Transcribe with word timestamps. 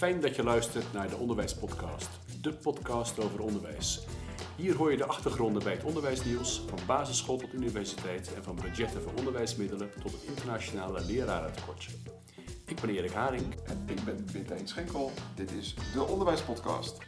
Fijn 0.00 0.20
dat 0.20 0.36
je 0.36 0.42
luistert 0.42 0.92
naar 0.92 1.08
de 1.08 1.16
Onderwijspodcast, 1.16 2.08
de 2.40 2.52
podcast 2.52 3.18
over 3.18 3.40
onderwijs. 3.40 4.00
Hier 4.56 4.76
hoor 4.76 4.90
je 4.90 4.96
de 4.96 5.04
achtergronden 5.04 5.62
bij 5.62 5.72
het 5.72 5.84
onderwijsnieuws, 5.84 6.62
van 6.68 6.78
basisschool 6.86 7.36
tot 7.36 7.52
universiteit 7.52 8.34
en 8.34 8.42
van 8.44 8.54
budgetten 8.54 9.02
voor 9.02 9.12
onderwijsmiddelen 9.14 9.90
tot 10.02 10.12
het 10.12 10.22
internationale 10.22 11.00
lerarentekortje. 11.00 11.92
Ik 12.66 12.80
ben 12.80 12.90
Erik 12.90 13.10
Haring. 13.10 13.54
En 13.64 13.84
ik 13.86 14.04
ben 14.04 14.26
Wintijn 14.32 14.68
Schenkel. 14.68 15.12
Dit 15.34 15.52
is 15.52 15.74
de 15.92 16.02
Onderwijspodcast. 16.02 16.98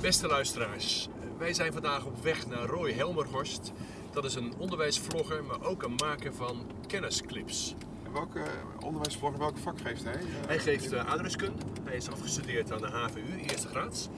Beste 0.00 0.26
luisteraars, 0.26 1.08
wij 1.38 1.52
zijn 1.52 1.72
vandaag 1.72 2.04
op 2.04 2.22
weg 2.22 2.46
naar 2.46 2.66
Roy 2.66 2.92
Helmerhorst. 2.92 3.72
Dat 4.12 4.24
is 4.24 4.34
een 4.34 4.52
onderwijsvlogger, 4.58 5.44
maar 5.44 5.62
ook 5.62 5.82
een 5.82 5.94
maker 5.94 6.34
van 6.34 6.70
kennisclips. 6.86 7.74
Welke 8.12 8.42
onderwijsvlogger, 8.84 9.38
welk 9.38 9.58
vak 9.58 9.80
geeft 9.80 10.04
hij? 10.04 10.20
Hij 10.46 10.58
geeft 10.58 10.92
uh, 10.92 11.10
aardrijkskunde. 11.10 11.62
Hij 11.84 11.96
is 11.96 12.10
afgestudeerd 12.10 12.72
aan 12.72 12.80
de 12.80 12.86
HVU, 12.86 13.40
eerste 13.40 13.68
graads. 13.68 14.08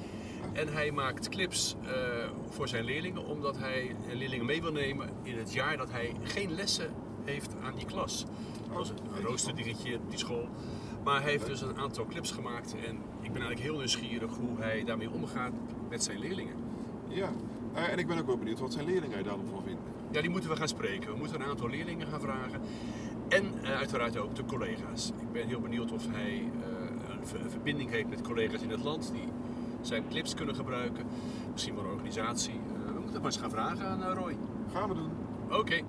En 0.53 0.73
hij 0.73 0.91
maakt 0.91 1.29
clips 1.29 1.77
uh, 1.83 1.91
voor 2.49 2.69
zijn 2.69 2.85
leerlingen, 2.85 3.25
omdat 3.25 3.59
hij 3.59 3.97
leerlingen 4.13 4.47
mee 4.47 4.63
wil 4.63 4.73
nemen 4.73 5.11
in 5.23 5.39
het 5.39 5.53
jaar 5.53 5.77
dat 5.77 5.91
hij 5.91 6.15
geen 6.23 6.55
lessen 6.55 6.91
heeft 7.25 7.55
aan 7.63 7.75
die 7.75 7.87
klas. 7.87 8.25
Dat 8.69 8.77
was 8.77 8.89
een 8.91 9.23
roosterdingetje 9.23 9.97
op 9.97 10.11
die 10.11 10.19
school. 10.19 10.49
Maar 11.05 11.23
hij 11.23 11.31
heeft 11.31 11.47
dus 11.47 11.61
een 11.61 11.79
aantal 11.79 12.07
clips 12.07 12.31
gemaakt 12.31 12.75
en 12.75 12.97
ik 13.21 13.33
ben 13.33 13.43
eigenlijk 13.43 13.61
heel 13.61 13.77
nieuwsgierig 13.77 14.37
hoe 14.37 14.59
hij 14.59 14.85
daarmee 14.85 15.11
omgaat 15.11 15.53
met 15.89 16.03
zijn 16.03 16.19
leerlingen. 16.19 16.55
Ja, 17.09 17.33
uh, 17.75 17.89
en 17.89 17.99
ik 17.99 18.07
ben 18.07 18.19
ook 18.19 18.27
wel 18.27 18.39
benieuwd 18.39 18.59
wat 18.59 18.73
zijn 18.73 18.87
leerlingen 18.87 19.25
daar 19.25 19.37
dan 19.37 19.47
van 19.51 19.63
vinden. 19.63 19.85
Ja, 20.11 20.21
die 20.21 20.31
moeten 20.31 20.51
we 20.51 20.57
gaan 20.57 20.69
spreken. 20.69 21.13
We 21.13 21.19
moeten 21.19 21.41
een 21.41 21.47
aantal 21.47 21.69
leerlingen 21.69 22.07
gaan 22.07 22.21
vragen. 22.21 22.61
En 23.29 23.55
uh, 23.63 23.77
uiteraard 23.77 24.17
ook 24.17 24.35
de 24.35 24.45
collega's. 24.45 25.09
Ik 25.09 25.33
ben 25.33 25.47
heel 25.47 25.61
benieuwd 25.61 25.93
of 25.93 26.07
hij 26.11 26.33
uh, 26.33 27.41
een, 27.43 27.51
verbinding 27.51 27.91
heeft 27.91 28.09
met 28.09 28.23
collega's 28.23 28.63
in 28.63 28.71
het 28.71 28.83
land 28.83 29.13
die 29.13 29.29
zijn 29.81 30.09
clips 30.09 30.35
kunnen 30.35 30.55
gebruiken. 30.55 31.07
Misschien 31.53 31.75
wel 31.75 31.85
een 31.85 31.91
organisatie. 31.91 32.61
we 32.87 32.93
moeten 32.93 33.15
maar 33.15 33.25
eens 33.25 33.37
gaan 33.37 33.51
vragen 33.51 33.87
aan 33.87 34.15
Roy. 34.15 34.37
Gaan 34.73 34.89
we 34.89 34.95
doen. 34.95 35.11
Oké. 35.45 35.57
Okay. 35.57 35.85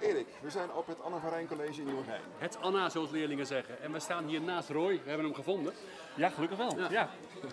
Erik, 0.00 0.26
we 0.42 0.50
zijn 0.50 0.72
op 0.72 0.86
het 0.86 1.02
Anna 1.02 1.18
van 1.18 1.30
Rijn 1.30 1.46
College 1.46 1.80
in 1.80 1.86
Nieuwegein. 1.86 2.20
Het 2.38 2.58
Anna, 2.60 2.88
zoals 2.88 3.10
leerlingen 3.10 3.46
zeggen. 3.46 3.82
En 3.82 3.92
we 3.92 4.00
staan 4.00 4.26
hier 4.26 4.40
naast 4.40 4.68
Roy. 4.68 5.00
We 5.02 5.08
hebben 5.08 5.26
hem 5.26 5.34
gevonden. 5.34 5.72
Ja, 6.14 6.28
gelukkig 6.28 6.58
wel. 6.58 6.78
Ja. 6.78 6.90
ja. 6.90 7.10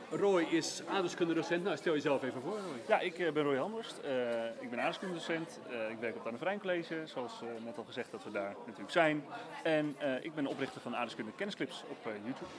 Roy 0.10 0.44
is 0.44 0.82
aardrijkskundedocent. 0.88 1.64
Nou, 1.64 1.78
stel 1.78 1.94
jezelf 1.94 2.24
even 2.24 2.42
voor, 2.42 2.52
Roy. 2.52 2.82
Ja, 2.88 3.00
ik 3.00 3.20
uh, 3.20 3.32
ben 3.32 3.44
Roy 3.44 3.58
Hammerst. 3.58 4.00
Uh, 4.06 4.46
ik 4.46 4.70
ben 4.70 4.80
aardrijkskundedocent. 4.80 5.60
Uh, 5.72 5.90
ik 5.90 5.98
werk 6.00 6.16
op 6.16 6.24
het 6.24 6.46
Anne 6.46 6.60
College, 6.60 7.02
zoals 7.06 7.32
net 7.64 7.78
al 7.78 7.84
gezegd 7.84 8.12
dat 8.12 8.24
we 8.24 8.32
daar 8.32 8.56
natuurlijk 8.66 8.92
zijn. 8.92 9.24
En 9.64 9.96
ik 10.22 10.36
ben 10.36 10.48
oprichter 10.48 10.82
van 10.82 10.92
aardrijkskunde 10.92 11.32
kennisclips 11.36 11.84
op 11.90 11.98
YouTube. 12.04 12.52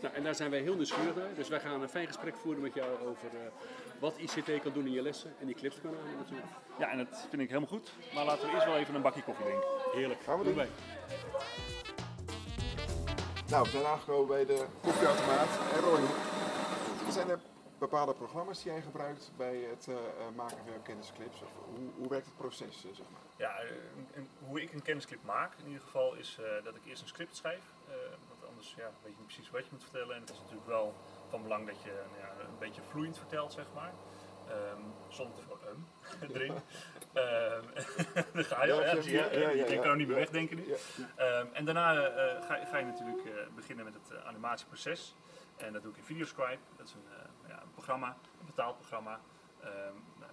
Nou, 0.00 0.14
en 0.14 0.22
daar 0.22 0.34
zijn 0.34 0.50
wij 0.50 0.60
heel 0.60 0.74
nieuwsgierig 0.74 1.14
naar. 1.14 1.34
Dus 1.34 1.48
wij 1.48 1.60
gaan 1.60 1.82
een 1.82 1.88
fijn 1.88 2.06
gesprek 2.06 2.34
voeren 2.42 2.62
met 2.62 2.74
jou 2.74 2.90
over 2.90 3.28
uh, 3.34 3.40
wat 3.98 4.14
ICT 4.16 4.62
kan 4.62 4.72
doen 4.72 4.86
in 4.86 4.92
je 4.92 5.02
lessen. 5.02 5.32
En 5.40 5.46
die 5.46 5.54
clips 5.54 5.80
kan 5.80 5.90
aan 5.90 6.16
natuurlijk. 6.18 6.48
Ja, 6.78 6.90
en 6.90 6.98
dat 6.98 7.26
vind 7.28 7.42
ik 7.42 7.48
helemaal 7.48 7.68
goed. 7.68 7.92
Maar 8.14 8.24
laten 8.24 8.46
we 8.46 8.54
eerst 8.54 8.66
wel 8.66 8.76
even 8.76 8.94
een 8.94 9.02
bakje 9.02 9.22
koffie 9.22 9.44
drinken. 9.44 9.68
Heerlijk. 9.92 10.20
Gaan 10.22 10.38
we 10.38 10.44
doen. 10.44 10.54
Bij. 10.54 10.68
Nou, 13.48 13.64
we 13.64 13.70
zijn 13.70 13.84
aangekomen 13.84 14.26
bij 14.28 14.46
de 14.46 14.64
koffieautomaat. 14.82 15.48
En 15.74 15.80
Roy, 15.80 16.00
zijn 17.12 17.30
er 17.30 17.40
bepaalde 17.78 18.14
programma's 18.14 18.62
die 18.62 18.72
jij 18.72 18.82
gebruikt 18.82 19.30
bij 19.36 19.56
het 19.56 19.86
uh, 19.88 19.96
maken 20.36 20.56
van 20.56 20.82
kennisclips? 20.82 21.42
Of 21.42 21.50
hoe, 21.64 21.90
hoe 21.96 22.08
werkt 22.08 22.26
het 22.26 22.36
proces, 22.36 22.84
uh, 22.84 22.94
zeg 22.94 23.06
maar? 23.10 23.20
Ja, 23.36 23.54
hoe 24.46 24.62
ik 24.62 24.72
een 24.72 24.82
kennisclip 24.82 25.24
maak 25.24 25.52
in 25.58 25.66
ieder 25.66 25.82
geval 25.82 26.14
is 26.14 26.38
dat 26.64 26.76
ik 26.76 26.84
eerst 26.84 27.02
een 27.02 27.08
script 27.08 27.36
schrijf 27.36 27.62
anders 28.60 28.74
ja, 28.76 28.90
weet 29.02 29.12
je 29.12 29.18
niet 29.18 29.26
precies 29.26 29.50
wat 29.50 29.64
je 29.64 29.70
moet 29.70 29.82
vertellen. 29.82 30.14
En 30.14 30.20
het 30.20 30.30
is 30.30 30.38
natuurlijk 30.38 30.66
wel 30.66 30.94
van 31.28 31.42
belang 31.42 31.66
dat 31.66 31.82
je 31.82 31.92
nou 32.10 32.20
ja, 32.20 32.44
een 32.44 32.58
beetje 32.58 32.82
vloeiend 32.82 33.18
vertelt, 33.18 33.52
zeg 33.52 33.66
maar. 33.74 33.92
Um, 34.50 34.92
zonder 35.08 35.36
te 35.36 35.42
veel 35.42 35.58
um 35.70 35.86
erin. 36.36 36.52
um, 36.52 37.64
dan 38.34 38.44
ga 38.44 38.64
je, 38.64 38.74
ja, 38.74 39.00
zie 39.00 39.12
je, 39.12 39.38
ja, 39.38 39.50
je 39.50 39.78
kan 39.78 39.90
er 39.90 39.96
niet 39.96 40.06
meer 40.06 40.16
wegdenken 40.16 40.56
nu. 40.56 40.64
Um, 40.64 41.48
en 41.52 41.64
daarna 41.64 41.94
ga, 42.40 42.64
ga, 42.64 42.78
je 42.78 42.84
natuurlijk 42.84 43.54
beginnen 43.54 43.84
met 43.84 43.94
het 43.94 44.24
animatieproces. 44.24 45.14
En 45.60 45.72
dat 45.72 45.82
doe 45.82 45.92
ik 45.92 45.98
in 45.98 46.04
Videoscribe. 46.04 46.58
Dat 46.76 46.86
is 46.86 46.94
een, 46.94 47.04
ja, 47.48 47.62
een 47.62 47.70
programma, 47.70 48.16
een 48.40 48.46
betaald 48.46 48.76
programma. 48.76 49.20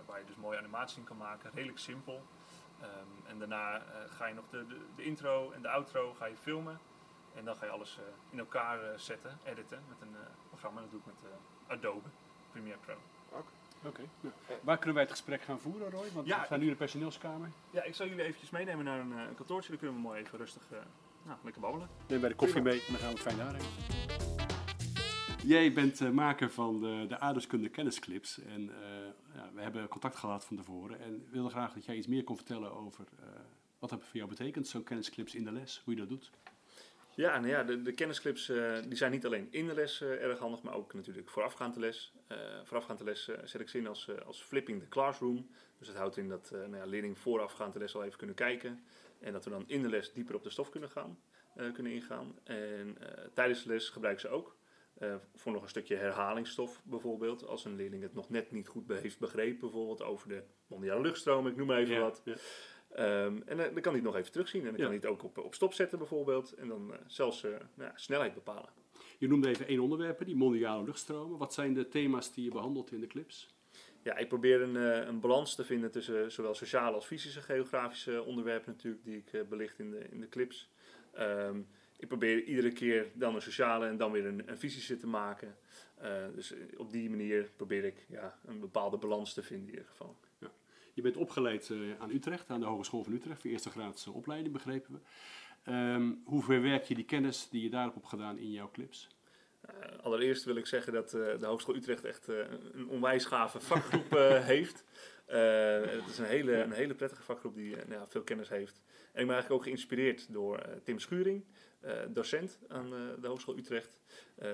waar 0.05 0.19
je 0.19 0.25
dus 0.25 0.35
mooie 0.35 0.57
animaties 0.57 0.97
in 0.97 1.03
kan 1.03 1.17
maken. 1.17 1.51
Redelijk 1.53 1.79
simpel. 1.79 2.23
en 3.27 3.39
daarna 3.39 3.81
ga 4.09 4.25
je 4.25 4.33
nog 4.33 4.45
de, 4.49 4.67
de, 4.67 4.79
de 4.95 5.03
intro 5.03 5.51
en 5.51 5.61
de 5.61 5.69
outro 5.69 6.13
ga 6.13 6.25
je 6.25 6.37
filmen. 6.37 6.79
En 7.37 7.45
dan 7.45 7.55
ga 7.55 7.65
je 7.65 7.71
alles 7.71 7.97
uh, 7.99 8.03
in 8.29 8.39
elkaar 8.39 8.83
uh, 8.83 8.97
zetten, 8.97 9.39
editen 9.43 9.83
met 9.87 10.01
een 10.01 10.13
uh, 10.13 10.19
programma. 10.49 10.81
Dat 10.81 10.91
doe 10.91 10.99
ik 10.99 11.05
met 11.05 11.31
Adobe 11.67 12.07
Premiere 12.51 12.77
Pro. 12.77 12.93
Oké. 13.29 13.45
Okay. 13.83 14.09
Nou, 14.21 14.33
waar 14.63 14.75
kunnen 14.77 14.93
wij 14.93 15.03
het 15.03 15.11
gesprek 15.11 15.41
gaan 15.41 15.59
voeren, 15.59 15.89
Roy? 15.89 16.11
Want 16.13 16.27
ja, 16.27 16.39
we 16.39 16.45
staan 16.45 16.59
nu 16.59 16.65
in 16.65 16.71
de 16.71 16.77
personeelskamer. 16.77 17.51
Ja, 17.69 17.83
ik 17.83 17.95
zal 17.95 18.07
jullie 18.07 18.23
eventjes 18.23 18.49
meenemen 18.49 18.85
naar 18.85 18.99
een, 18.99 19.11
een 19.11 19.35
kantoortje. 19.35 19.69
Dan 19.69 19.79
kunnen 19.79 19.95
we 19.95 20.01
mooi 20.01 20.21
even 20.21 20.37
rustig 20.37 20.63
nou, 21.23 21.37
lekker 21.43 21.61
babbelen. 21.61 21.89
Neem 22.07 22.19
bij 22.19 22.29
de 22.29 22.35
koffie 22.35 22.61
mee 22.61 22.79
en 22.87 22.91
dan 22.91 22.97
gaan 22.97 23.13
we 23.13 23.13
het 23.13 23.23
fijn 23.23 23.37
nadenken. 23.37 24.16
Jij 25.47 25.73
bent 25.73 26.13
maker 26.13 26.51
van 26.51 26.79
de, 26.79 27.05
de 27.07 27.19
aardrijkskunde 27.19 27.69
kennisclips. 27.69 28.39
En 28.39 28.71
ja, 29.33 29.49
we 29.53 29.61
hebben 29.61 29.87
contact 29.87 30.15
gehad 30.15 30.45
van 30.45 30.57
tevoren. 30.57 30.99
En 30.99 31.11
we 31.11 31.31
wilden 31.31 31.51
graag 31.51 31.73
dat 31.73 31.85
jij 31.85 31.95
iets 31.95 32.07
meer 32.07 32.23
kon 32.23 32.35
vertellen 32.35 32.71
over 32.71 33.05
wat 33.79 33.89
dat 33.89 34.03
voor 34.03 34.15
jou 34.15 34.29
betekent, 34.29 34.67
zo'n 34.67 34.83
kennisclips 34.83 35.35
in 35.35 35.43
de 35.43 35.51
les, 35.51 35.81
hoe 35.83 35.93
je 35.93 35.99
dat 35.99 36.09
doet. 36.09 36.31
Ja, 37.15 37.39
nou 37.39 37.47
ja, 37.47 37.63
de, 37.63 37.81
de 37.81 37.91
kennisclips 37.91 38.45
die 38.87 38.95
zijn 38.95 39.11
niet 39.11 39.25
alleen 39.25 39.47
in 39.51 39.67
de 39.67 39.73
les 39.73 40.01
erg 40.01 40.39
handig, 40.39 40.61
maar 40.61 40.73
ook 40.73 40.93
natuurlijk 40.93 41.29
voorafgaande 41.29 41.79
les. 41.79 42.13
Uh, 42.31 42.37
voorafgaande 42.63 43.03
les 43.03 43.29
zet 43.43 43.61
ik 43.61 43.69
ze 43.69 43.77
in 43.77 43.87
als, 43.87 44.09
als 44.25 44.41
flipping 44.41 44.81
the 44.81 44.87
classroom. 44.87 45.47
Dus 45.77 45.87
dat 45.87 45.95
houdt 45.95 46.17
in 46.17 46.29
dat 46.29 46.51
nou 46.51 46.75
ja, 46.75 46.85
leerlingen 46.85 47.17
voorafgaande 47.17 47.79
les 47.79 47.95
al 47.95 48.03
even 48.03 48.17
kunnen 48.17 48.35
kijken. 48.35 48.83
En 49.19 49.31
dat 49.33 49.43
we 49.43 49.49
dan 49.49 49.63
in 49.67 49.81
de 49.81 49.89
les 49.89 50.13
dieper 50.13 50.35
op 50.35 50.43
de 50.43 50.49
stof 50.49 50.69
kunnen, 50.69 50.89
gaan, 50.89 51.19
kunnen 51.73 51.91
ingaan. 51.91 52.35
En 52.43 52.97
tijdens 53.33 53.63
de 53.63 53.69
les 53.69 53.89
gebruik 53.89 54.19
ze 54.19 54.27
ook. 54.29 54.55
Voor 55.35 55.51
nog 55.51 55.61
een 55.61 55.69
stukje 55.69 55.95
herhalingsstof 55.95 56.81
bijvoorbeeld. 56.83 57.45
Als 57.45 57.65
een 57.65 57.75
leerling 57.75 58.03
het 58.03 58.13
nog 58.13 58.29
net 58.29 58.51
niet 58.51 58.67
goed 58.67 58.87
heeft 58.87 59.19
begrepen, 59.19 59.59
bijvoorbeeld 59.59 60.03
over 60.03 60.27
de 60.27 60.43
mondiale 60.67 61.01
luchtstroom, 61.01 61.47
ik 61.47 61.55
noem 61.55 61.67
maar 61.67 61.77
even 61.77 61.95
ja, 61.95 62.01
wat. 62.01 62.21
Ja. 62.25 62.35
Um, 63.25 63.43
en 63.45 63.57
dan 63.57 63.73
kan 63.73 63.83
hij 63.83 63.93
het 63.93 64.03
nog 64.03 64.15
even 64.15 64.31
terugzien. 64.31 64.61
En 64.61 64.67
dan 64.67 64.75
kan 64.75 64.85
hij 64.85 64.95
het 64.95 65.05
ook 65.05 65.23
op, 65.23 65.37
op 65.37 65.53
stop 65.53 65.73
zetten 65.73 65.97
bijvoorbeeld. 65.97 66.53
En 66.53 66.67
dan 66.67 66.91
uh, 66.91 66.97
zelfs 67.07 67.45
nou, 67.73 67.91
snelheid 67.95 68.33
bepalen. 68.33 68.69
Je 69.17 69.27
noemde 69.27 69.49
even 69.49 69.67
één 69.67 69.79
onderwerp, 69.79 70.25
die 70.25 70.35
mondiale 70.35 70.83
luchtstromen. 70.83 71.37
Wat 71.37 71.53
zijn 71.53 71.73
de 71.73 71.87
thema's 71.87 72.33
die 72.33 72.43
je 72.43 72.51
behandelt 72.51 72.91
in 72.91 72.99
de 72.99 73.07
clips? 73.07 73.55
Ja, 74.03 74.17
ik 74.17 74.27
probeer 74.27 74.61
een, 74.61 74.75
een 75.07 75.19
balans 75.19 75.55
te 75.55 75.65
vinden 75.65 75.91
tussen 75.91 76.31
zowel 76.31 76.53
sociale 76.53 76.95
als 76.95 77.05
fysische 77.05 77.41
geografische 77.41 78.23
onderwerpen 78.23 78.71
natuurlijk, 78.71 79.03
die 79.03 79.17
ik 79.17 79.49
belicht 79.49 79.79
in 79.79 79.91
de, 79.91 80.07
in 80.09 80.19
de 80.19 80.29
clips. 80.29 80.71
Um, 81.19 81.67
ik 81.97 82.07
probeer 82.07 82.43
iedere 82.43 82.71
keer 82.71 83.07
dan 83.13 83.35
een 83.35 83.41
sociale 83.41 83.87
en 83.87 83.97
dan 83.97 84.11
weer 84.11 84.25
een, 84.25 84.43
een 84.45 84.57
fysische 84.57 84.97
te 84.97 85.07
maken. 85.07 85.57
dus 86.35 86.53
op 86.77 86.91
die 86.91 87.09
manier 87.09 87.49
probeer 87.55 87.83
ik 87.83 88.05
ja, 88.09 88.39
een 88.45 88.59
bepaalde 88.59 88.97
balans 88.97 89.33
te 89.33 89.43
vinden 89.43 89.67
in 89.67 89.73
ieder 89.73 89.89
geval. 89.89 90.15
Ja. 90.39 90.51
Je 90.97 91.03
bent 91.03 91.17
opgeleid 91.17 91.69
uh, 91.69 91.99
aan 91.99 92.11
Utrecht, 92.11 92.49
aan 92.49 92.59
de 92.59 92.65
Hogeschool 92.65 93.03
van 93.03 93.13
Utrecht, 93.13 93.41
voor 93.41 93.51
eerste 93.51 93.69
graadse 93.69 94.11
opleiding, 94.11 94.53
begrepen 94.53 94.93
we. 94.93 95.73
Um, 95.73 96.21
hoe 96.25 96.43
verwerk 96.43 96.83
je 96.83 96.95
die 96.95 97.05
kennis 97.05 97.49
die 97.49 97.63
je 97.63 97.69
daarop 97.69 97.93
hebt 97.93 98.07
gedaan 98.07 98.37
in 98.37 98.51
jouw 98.51 98.71
clips? 98.71 99.07
Uh, 99.69 100.03
allereerst 100.03 100.43
wil 100.43 100.55
ik 100.55 100.65
zeggen 100.65 100.93
dat 100.93 101.09
de 101.09 101.37
Hogeschool 101.41 101.75
Utrecht 101.75 102.05
echt 102.05 102.27
een 102.27 102.87
onwijs 102.87 103.25
gave 103.25 103.59
vakgroep 103.59 104.11
heeft. 104.53 104.83
het 105.25 106.07
is 106.09 106.17
een 106.17 106.25
hele, 106.25 106.53
een 106.53 106.71
hele 106.71 106.93
prettige 106.93 107.23
vakgroep 107.23 107.55
die 107.55 107.75
nou, 107.87 108.05
veel 108.07 108.23
kennis 108.23 108.49
heeft. 108.49 108.81
En 109.11 109.21
ik 109.21 109.27
ben 109.27 109.35
eigenlijk 109.35 109.51
ook 109.51 109.63
geïnspireerd 109.63 110.33
door 110.33 110.61
Tim 110.83 110.99
Schuring, 110.99 111.45
docent 112.09 112.59
aan 112.67 112.89
de 112.89 113.27
Hogeschool 113.27 113.57
Utrecht. 113.57 113.99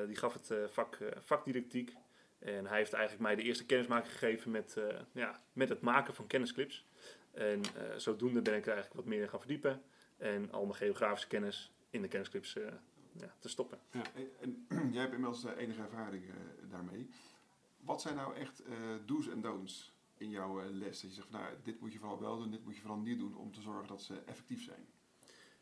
die 0.07 0.15
gaf 0.15 0.33
het 0.33 0.71
vak 0.71 0.97
vakdidactiek. 1.19 1.94
En 2.39 2.65
hij 2.65 2.77
heeft 2.77 2.94
eigenlijk 2.94 3.23
mij 3.23 3.35
de 3.35 3.41
eerste 3.41 3.65
kennismaking 3.65 4.11
gegeven 4.11 4.51
met, 4.51 4.77
ja, 5.11 5.41
met 5.53 5.69
het 5.69 5.81
maken 5.81 6.13
van 6.13 6.27
kennisclips. 6.27 6.85
En 7.31 7.61
zodoende 7.97 8.41
ben 8.41 8.55
ik 8.55 8.65
er 8.65 8.73
eigenlijk 8.73 8.95
wat 8.95 9.05
meer 9.05 9.21
in 9.21 9.29
gaan 9.29 9.39
verdiepen. 9.39 9.81
En 10.17 10.51
al 10.51 10.65
mijn 10.65 10.77
geografische 10.77 11.27
kennis 11.27 11.71
in 11.89 12.01
de 12.01 12.07
kennisclips 12.07 12.53
ja, 13.19 13.35
te 13.39 13.50
stoppen. 13.50 13.79
Ja. 13.91 14.01
En, 14.15 14.65
en, 14.67 14.91
jij 14.94 15.01
hebt 15.01 15.13
inmiddels 15.13 15.45
enige 15.45 15.81
ervaring 15.81 16.23
daarmee. 16.69 17.09
Wat 17.79 18.01
zijn 18.01 18.15
nou 18.15 18.35
echt 18.35 18.63
do's 19.05 19.29
en 19.29 19.41
don'ts 19.41 19.93
in 20.24 20.30
jouw 20.30 20.62
les? 20.72 21.02
Dat 21.02 21.10
je 21.10 21.16
zegt, 21.16 21.28
van, 21.31 21.40
nou, 21.40 21.54
dit 21.64 21.80
moet 21.80 21.94
je 21.94 22.00
vooral 22.00 22.20
wel 22.20 22.38
doen, 22.38 22.52
dit 22.52 22.64
moet 22.64 22.75
je 22.75 22.81
vooral 22.81 23.00
niet 23.00 23.20
doen 23.20 23.38
om 23.38 23.52
te 23.52 23.62
zorgen 23.62 23.88
dat 23.88 24.02
ze 24.02 24.14
effectief 24.25 24.64
zijn. 24.64 24.86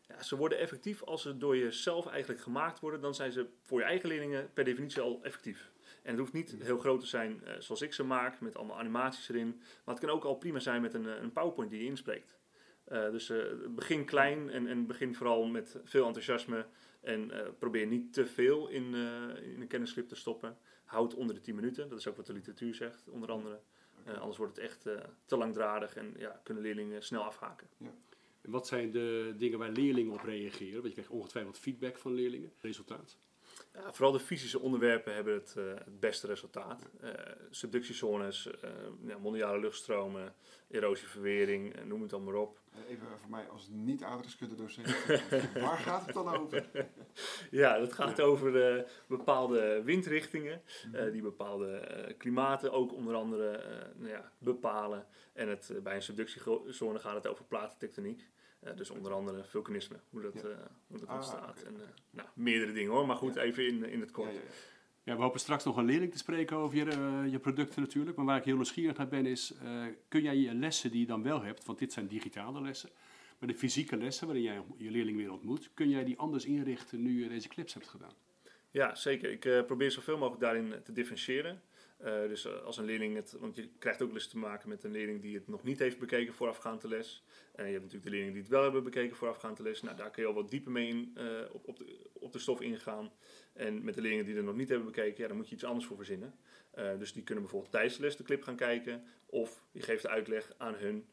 Ja, 0.08 0.24
ze 0.24 0.36
worden 0.36 0.58
effectief 0.58 1.04
als 1.04 1.22
ze 1.22 1.38
door 1.38 1.58
jezelf 1.58 2.08
eigenlijk 2.08 2.42
gemaakt 2.42 2.80
worden. 2.80 3.02
Dan 3.02 3.16
zijn 3.16 3.32
ze 3.32 3.50
voor 3.62 3.80
je 3.80 3.86
eigen 3.86 4.10
leerlingen 4.10 4.54
per 4.54 4.64
definitie 4.64 5.02
al 5.02 5.20
effectief. 5.24 5.72
En 6.04 6.10
het 6.10 6.20
hoeft 6.20 6.34
niet 6.34 6.56
heel 6.60 6.78
groot 6.78 7.00
te 7.00 7.06
zijn 7.06 7.42
uh, 7.44 7.54
zoals 7.60 7.82
ik 7.82 7.94
ze 7.94 8.04
maak, 8.04 8.42
met 8.42 8.56
allemaal 8.56 8.80
animaties 8.80 9.30
erin. 9.30 9.56
Maar 9.56 9.96
het 9.96 10.04
kan 10.06 10.14
ook 10.14 10.24
al 10.24 10.36
prima 10.36 10.60
zijn 10.60 10.82
met 10.82 10.94
een, 10.94 11.08
eh, 11.08 11.22
een 11.22 11.32
PowerPoint 11.32 11.72
die 11.72 11.80
je 11.80 11.86
inspreekt. 11.86 12.40
Eh, 12.84 13.12
dus 13.12 13.30
eh, 13.30 13.38
begin 13.70 14.06
klein 14.06 14.50
en, 14.50 14.68
en 14.68 14.86
begin 14.86 15.16
vooral 15.16 15.46
met 15.46 15.80
veel 15.84 16.06
enthousiasme. 16.06 16.66
En 17.02 17.32
eh, 17.32 17.48
probeer 17.60 17.88
niet 17.88 18.14
te 18.14 18.26
veel 18.26 18.68
in, 18.68 18.94
eh, 18.94 19.52
in 19.54 19.62
een 19.62 19.68
kennisclip 19.68 20.08
te 20.08 20.16
stoppen. 20.16 20.58
Houd 20.86 21.14
onder 21.14 21.36
de 21.36 21.42
10 21.42 21.56
minuten. 21.56 21.90
Dat 21.90 22.00
is 22.00 22.08
ook 22.08 22.16
wat 22.16 22.26
de 22.26 22.34
literatuur 22.34 22.76
zegt, 22.76 23.10
onder 23.10 23.32
andere. 23.32 23.60
Eh, 24.06 24.20
anders 24.20 24.38
wordt 24.38 24.56
het 24.56 24.66
echt 24.66 24.86
eh, 24.86 25.00
te 25.26 25.38
langdradig 25.38 25.96
en 25.96 26.14
ja, 26.18 26.42
kunnen 26.44 26.64
leerlingen 26.64 27.04
snel 27.04 27.24
afhaken. 27.24 27.68
En 28.42 28.52
wat 28.52 28.68
zijn 28.68 28.92
de 28.92 29.34
dingen 29.38 29.60
waar 29.60 29.72
leerlingen 29.72 30.14
op 30.14 30.24
reageren? 30.24 30.74
Want 30.74 30.86
je 30.86 30.92
krijgt 30.92 31.12
ongetwijfeld 31.12 31.60
feedback 31.60 31.98
van 31.98 32.14
leerlingen. 32.14 32.52
Resultaat? 32.60 33.18
Ja, 33.74 33.94
vooral 33.94 34.12
de 34.12 34.20
fysische 34.20 34.60
onderwerpen 34.60 35.14
hebben 35.14 35.34
het, 35.34 35.56
eh, 35.58 35.64
het 35.66 36.00
beste 36.00 36.28
resultaat. 36.28 36.90
Eh, 37.02 37.12
subductiezones, 37.50 38.60
eh, 38.60 38.70
ja, 39.06 39.18
mondiale 39.18 39.60
luchtstromen, 39.60 40.34
erosieverwering, 40.68 41.84
noem 41.86 42.02
het 42.02 42.10
dan 42.10 42.24
maar 42.24 42.34
op. 42.34 42.60
Even 42.88 43.08
voor 43.20 43.30
mij 43.30 43.48
als 43.48 43.68
niet-aardrijkskunde 43.70 44.56
docent. 44.56 44.88
Waar 45.54 45.78
gaat 45.78 46.06
het 46.06 46.14
dan 46.14 46.36
over? 46.36 46.70
Ja, 47.52 47.80
dat 47.80 47.94
gaat 47.94 48.22
over 48.22 48.86
bepaalde 49.08 49.82
windrichtingen, 49.84 50.62
eh, 50.92 51.12
die 51.12 51.22
bepaalde 51.22 52.16
klimaten 52.18 52.72
ook 52.72 52.94
onder 52.94 53.16
andere 53.16 53.64
nou 53.96 54.10
ja, 54.10 54.32
bepalen. 54.38 55.06
En 55.34 55.50
het, 55.50 55.74
bij 55.84 55.96
een 55.96 56.02
subductiezone 56.02 57.00
gaat 57.00 57.16
het 57.16 57.28
over 57.28 57.46
platentectoniek. 57.46 58.30
Eh, 58.62 58.76
dus 58.76 58.90
onder 58.90 59.12
andere 59.14 59.44
vulkanisme, 59.44 59.96
hoe 60.10 60.22
dat, 60.22 60.34
Ja. 60.34 60.40
eh, 60.42 60.56
hoe 60.88 61.00
dat 61.00 61.08
Ah, 61.10 61.16
ontstaat. 61.16 61.62
en, 61.64 61.76
eh, 61.76 61.88
nou, 62.10 62.28
meerdere 62.34 62.72
dingen 62.72 62.92
hoor, 62.92 63.06
maar 63.06 63.16
goed, 63.16 63.34
Ja. 63.34 63.42
even 63.42 63.68
in, 63.68 63.84
in 63.84 64.00
het 64.00 64.12
kort. 64.12 64.34
ja, 64.34 64.40
ja. 64.40 64.46
Ja, 65.04 65.16
we 65.16 65.22
hopen 65.22 65.40
straks 65.40 65.64
nog 65.64 65.78
een 65.78 65.86
leerling 65.86 66.12
te 66.12 66.18
spreken 66.18 66.58
over 66.58 66.78
je, 66.78 67.30
je 67.32 67.40
producten 67.40 67.82
natuurlijk. 67.82 68.18
Maar 68.18 68.26
waar 68.26 68.38
ik 68.38 68.44
heel 68.44 68.56
nieuwsgierig 68.56 68.98
naar 68.98 69.08
ben 69.08 69.26
is, 69.26 69.54
eh, 69.64 69.84
kun 70.08 70.22
jij 70.22 70.36
je 70.38 70.54
lessen 70.54 70.92
die 70.92 71.00
je 71.00 71.06
dan 71.06 71.24
wel 71.24 71.42
hebt, 71.42 71.66
want 71.66 71.80
dit 71.80 71.94
zijn 71.94 72.08
digitale 72.08 72.62
lessen, 72.62 72.90
maar 73.40 73.50
de 73.50 73.56
fysieke 73.56 73.98
lessen 73.98 74.26
waarin 74.28 74.44
jij 74.46 74.62
je 74.78 74.92
leerling 74.92 75.18
weer 75.18 75.32
ontmoet, 75.32 75.70
kun 75.74 75.90
jij 75.90 76.04
die 76.04 76.18
anders 76.18 76.46
inrichten 76.46 77.02
nu 77.02 77.24
je 77.24 77.30
deze 77.30 77.48
clips 77.48 77.74
hebt 77.74 77.88
gedaan? 77.88 78.14
Ja, 78.72 78.96
zeker. 78.96 79.32
Ik 79.32 79.46
eh, 79.46 79.66
probeer 79.66 79.92
zoveel 79.92 80.18
mogelijk 80.18 80.42
daarin 80.42 80.74
te 80.84 80.92
differentiëren. 80.92 81.62
Eh, 82.02 82.28
dus 82.28 82.46
eh, 82.46 82.64
als 82.64 82.78
een 82.78 82.86
leerling 82.86 83.16
het, 83.16 83.32
want 83.40 83.56
je 83.56 83.70
krijgt 83.80 84.02
ook 84.02 84.20
te 84.20 84.38
maken 84.38 84.70
met 84.70 84.84
een 84.84 84.92
leerling 84.92 85.22
die 85.22 85.36
het 85.36 85.48
nog 85.48 85.64
niet 85.64 85.80
heeft 85.80 86.00
bekeken 86.00 86.34
voorafgaand 86.34 86.82
de 86.82 86.88
les. 86.88 87.24
En 87.52 87.66
je 87.66 87.72
hebt 87.72 87.84
natuurlijk 87.84 88.04
de 88.04 88.10
leerlingen 88.10 88.34
die 88.34 88.42
het 88.42 88.52
wel 88.52 88.64
hebben 88.64 88.84
bekeken 88.84 89.16
voorafgaand 89.16 89.58
de 89.58 89.64
les. 89.64 89.82
Nou, 89.82 89.98
daar 89.98 90.12
kun 90.12 90.22
je 90.22 90.28
al 90.28 90.36
wat 90.36 90.50
dieper 90.50 90.72
mee 90.72 90.88
in, 90.88 91.12
eh, 91.16 91.26
op, 91.52 91.68
op, 91.68 91.78
de, 91.78 92.10
op 92.14 92.34
de 92.34 92.40
stof 92.40 92.62
ingaan. 92.62 93.12
En 93.54 93.84
met 93.84 93.94
de 93.94 94.02
leerlingen 94.02 94.26
die 94.26 94.36
het 94.36 94.46
nog 94.46 94.56
niet 94.56 94.70
hebben 94.70 94.88
bekeken, 94.88 95.22
ja, 95.22 95.28
dan 95.28 95.38
moet 95.38 95.50
je 95.50 95.56
iets 95.56 95.64
anders 95.64 95.86
voor 95.86 95.98
verzinnen. 95.98 96.36
Dus 96.98 97.14
die 97.14 97.24
kunnen 97.24 97.44
bijvoorbeeld 97.44 97.72
tijdens 97.72 97.96
de 97.96 98.02
les 98.02 98.16
de 98.16 98.24
clip 98.24 98.44
gaan 98.44 98.56
kijken. 98.56 99.04
Of 99.26 99.66
je 99.72 99.82
geeft 99.82 100.02
de 100.02 100.10
uitleg 100.10 100.54
aan 100.58 100.76
hun 100.76 101.08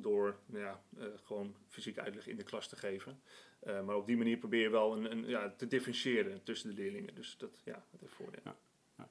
door 0.00 0.38
nou 0.46 0.64
ja, 0.64 0.82
gewoon 1.22 1.56
fysiek 1.68 1.98
uitleg 1.98 2.26
in 2.26 2.36
de 2.36 2.42
klas 2.42 2.68
te 2.68 2.76
geven. 2.76 3.22
Maar 3.64 3.96
op 3.96 4.06
die 4.06 4.16
manier 4.16 4.38
probeer 4.38 4.62
je 4.62 4.70
wel 4.70 4.96
een, 4.96 5.10
een, 5.10 5.26
ja, 5.26 5.54
te 5.56 5.66
differentiëren 5.66 6.42
tussen 6.42 6.68
de 6.68 6.82
leerlingen. 6.82 7.14
Dus 7.14 7.36
dat, 7.38 7.60
ja, 7.64 7.84
dat 7.90 8.00
heeft 8.00 8.12
voordeel. 8.12 8.40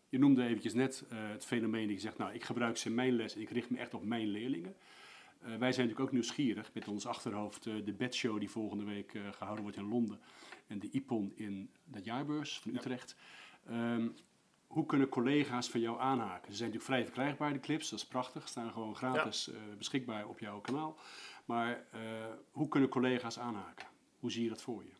Je 0.09 0.19
noemde 0.19 0.43
eventjes 0.43 0.73
net 0.73 1.05
eh, 1.09 1.17
het 1.29 1.45
fenomeen 1.45 1.87
dat 1.87 1.95
je 1.95 2.01
zegt, 2.01 2.17
nou, 2.17 2.33
ik 2.33 2.43
gebruik 2.43 2.77
ze 2.77 2.89
in 2.89 2.95
mijn 2.95 3.13
les 3.13 3.35
en 3.35 3.41
ik 3.41 3.49
richt 3.49 3.69
me 3.69 3.77
echt 3.77 3.93
op 3.93 4.03
mijn 4.03 4.27
leerlingen. 4.27 4.75
Eh, 5.39 5.47
wij 5.47 5.57
zijn 5.57 5.87
natuurlijk 5.87 5.99
ook 5.99 6.11
nieuwsgierig 6.11 6.73
met 6.73 6.87
ons 6.87 7.05
achterhoofd 7.05 7.65
eh, 7.65 7.73
de 7.85 7.93
bedshow 7.93 8.39
die 8.39 8.49
volgende 8.49 8.83
week 8.83 9.13
eh, 9.13 9.21
gehouden 9.31 9.63
wordt 9.63 9.77
in 9.77 9.89
Londen 9.89 10.19
en 10.67 10.79
de 10.79 10.89
IPON 10.91 11.31
in 11.35 11.69
de 11.83 12.01
jaarbeurs 12.03 12.59
van 12.59 12.71
Ja. 12.71 12.77
Utrecht. 12.77 13.15
Ehm, 13.67 14.07
hoe 14.67 14.85
kunnen 14.85 15.09
collega's 15.09 15.69
van 15.69 15.79
jou 15.79 15.99
aanhaken? 15.99 16.51
Ze 16.51 16.57
zijn 16.57 16.71
natuurlijk 16.71 16.83
vrij 16.83 17.03
verkrijgbaar, 17.03 17.53
de 17.53 17.59
clips, 17.59 17.89
dat 17.89 17.99
is 17.99 18.05
prachtig. 18.05 18.41
Ze 18.41 18.47
staan 18.47 18.71
gewoon 18.71 18.95
gratis 18.95 19.51
beschikbaar 19.77 20.27
op 20.27 20.39
jouw 20.39 20.59
kanaal. 20.59 20.99
Maar 21.45 21.87
hoe 22.51 22.67
kunnen 22.67 22.89
collega's 22.89 23.39
aanhaken? 23.39 23.87
Hoe 24.19 24.31
zie 24.31 24.43
je 24.43 24.49
dat 24.49 24.61
voor 24.61 24.83
je? 24.83 24.98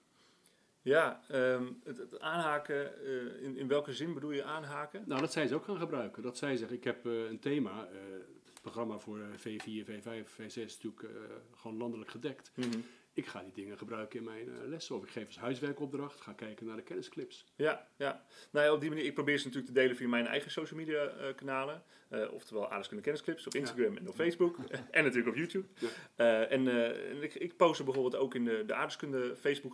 Ja, 0.82 1.22
ehm, 1.28 1.66
het, 1.84 1.98
het 1.98 2.20
aanhaken, 2.20 3.06
eh, 3.06 3.44
in, 3.44 3.58
in 3.58 3.68
welke 3.68 3.94
zin 3.94 4.14
bedoel 4.14 4.32
je 4.32 4.44
aanhaken? 4.44 5.04
Nou, 5.06 5.22
dat 5.22 5.32
zij 5.32 5.48
ze 5.48 5.56
ook 5.56 5.64
gaan 5.64 5.78
gebruiken. 5.78 6.24
Dat 6.24 6.38
zij 6.38 6.56
zeggen, 6.56 6.78
ik 6.78 6.84
heb 6.84 7.06
eh, 7.06 7.24
een 7.24 7.40
thema, 7.40 7.88
eh, 7.88 8.00
het 8.46 8.62
programma 8.62 9.00
voor 9.00 9.20
eh, 9.20 9.26
V4, 9.38 9.86
V5, 9.86 10.30
V6 10.32 10.46
is 10.46 10.80
natuurlijk 10.82 11.16
gewoon 11.56 11.78
landelijk 11.78 12.12
gedekt. 12.12 12.52
Mhm. 12.56 12.80
Ik 13.14 13.28
ga 13.28 13.44
die 13.44 13.54
dingen 13.54 13.78
gebruiken 13.78 14.20
in 14.20 14.26
mijn 14.26 14.70
lessen. 14.70 14.96
Of 14.96 15.04
ik 15.04 15.10
geef 15.10 15.26
als 15.26 15.38
huiswerkopdracht, 15.38 16.22
ga 16.22 16.34
kijken 16.34 16.66
naar 16.66 16.76
de 16.76 16.82
kennisclips. 16.82 17.46
Ja, 17.56 17.88
ja. 17.96 18.26
Nou 18.52 18.66
ja, 18.66 18.74
op 18.74 18.82
die 18.82 18.90
manier, 18.90 19.06
ik 19.06 19.14
probeer 19.14 19.38
ze 19.38 19.46
natuurlijk 19.46 19.74
te 19.74 19.80
delen 19.80 19.96
via 19.96 20.08
mijn 20.08 20.28
eigen 20.28 20.52
social 20.52 20.80
media 20.80 21.34
kanalen. 21.36 21.84
Oftewel 22.32 22.72
Aardeskunde 22.72 23.04
Kennisclips 23.04 23.48
op 23.48 23.54
Instagram 23.54 23.98
en 23.98 24.08
op 24.08 24.16
Facebook. 24.16 24.58
en 24.92 25.04
natuurlijk 25.04 25.28
op 25.28 25.36
YouTube. 25.36 25.68
Ja. 26.16 26.46
En 26.46 26.68
en 26.68 27.22
ik, 27.22 27.34
ik 27.34 27.58
post 27.58 27.78
ze 27.78 27.84
bijvoorbeeld 27.84 28.16
ook 28.16 28.36
in 28.36 28.46
de, 28.46 28.64
de 28.66 28.74
Aardeskunde 28.74 29.36
Facebook 29.36 29.74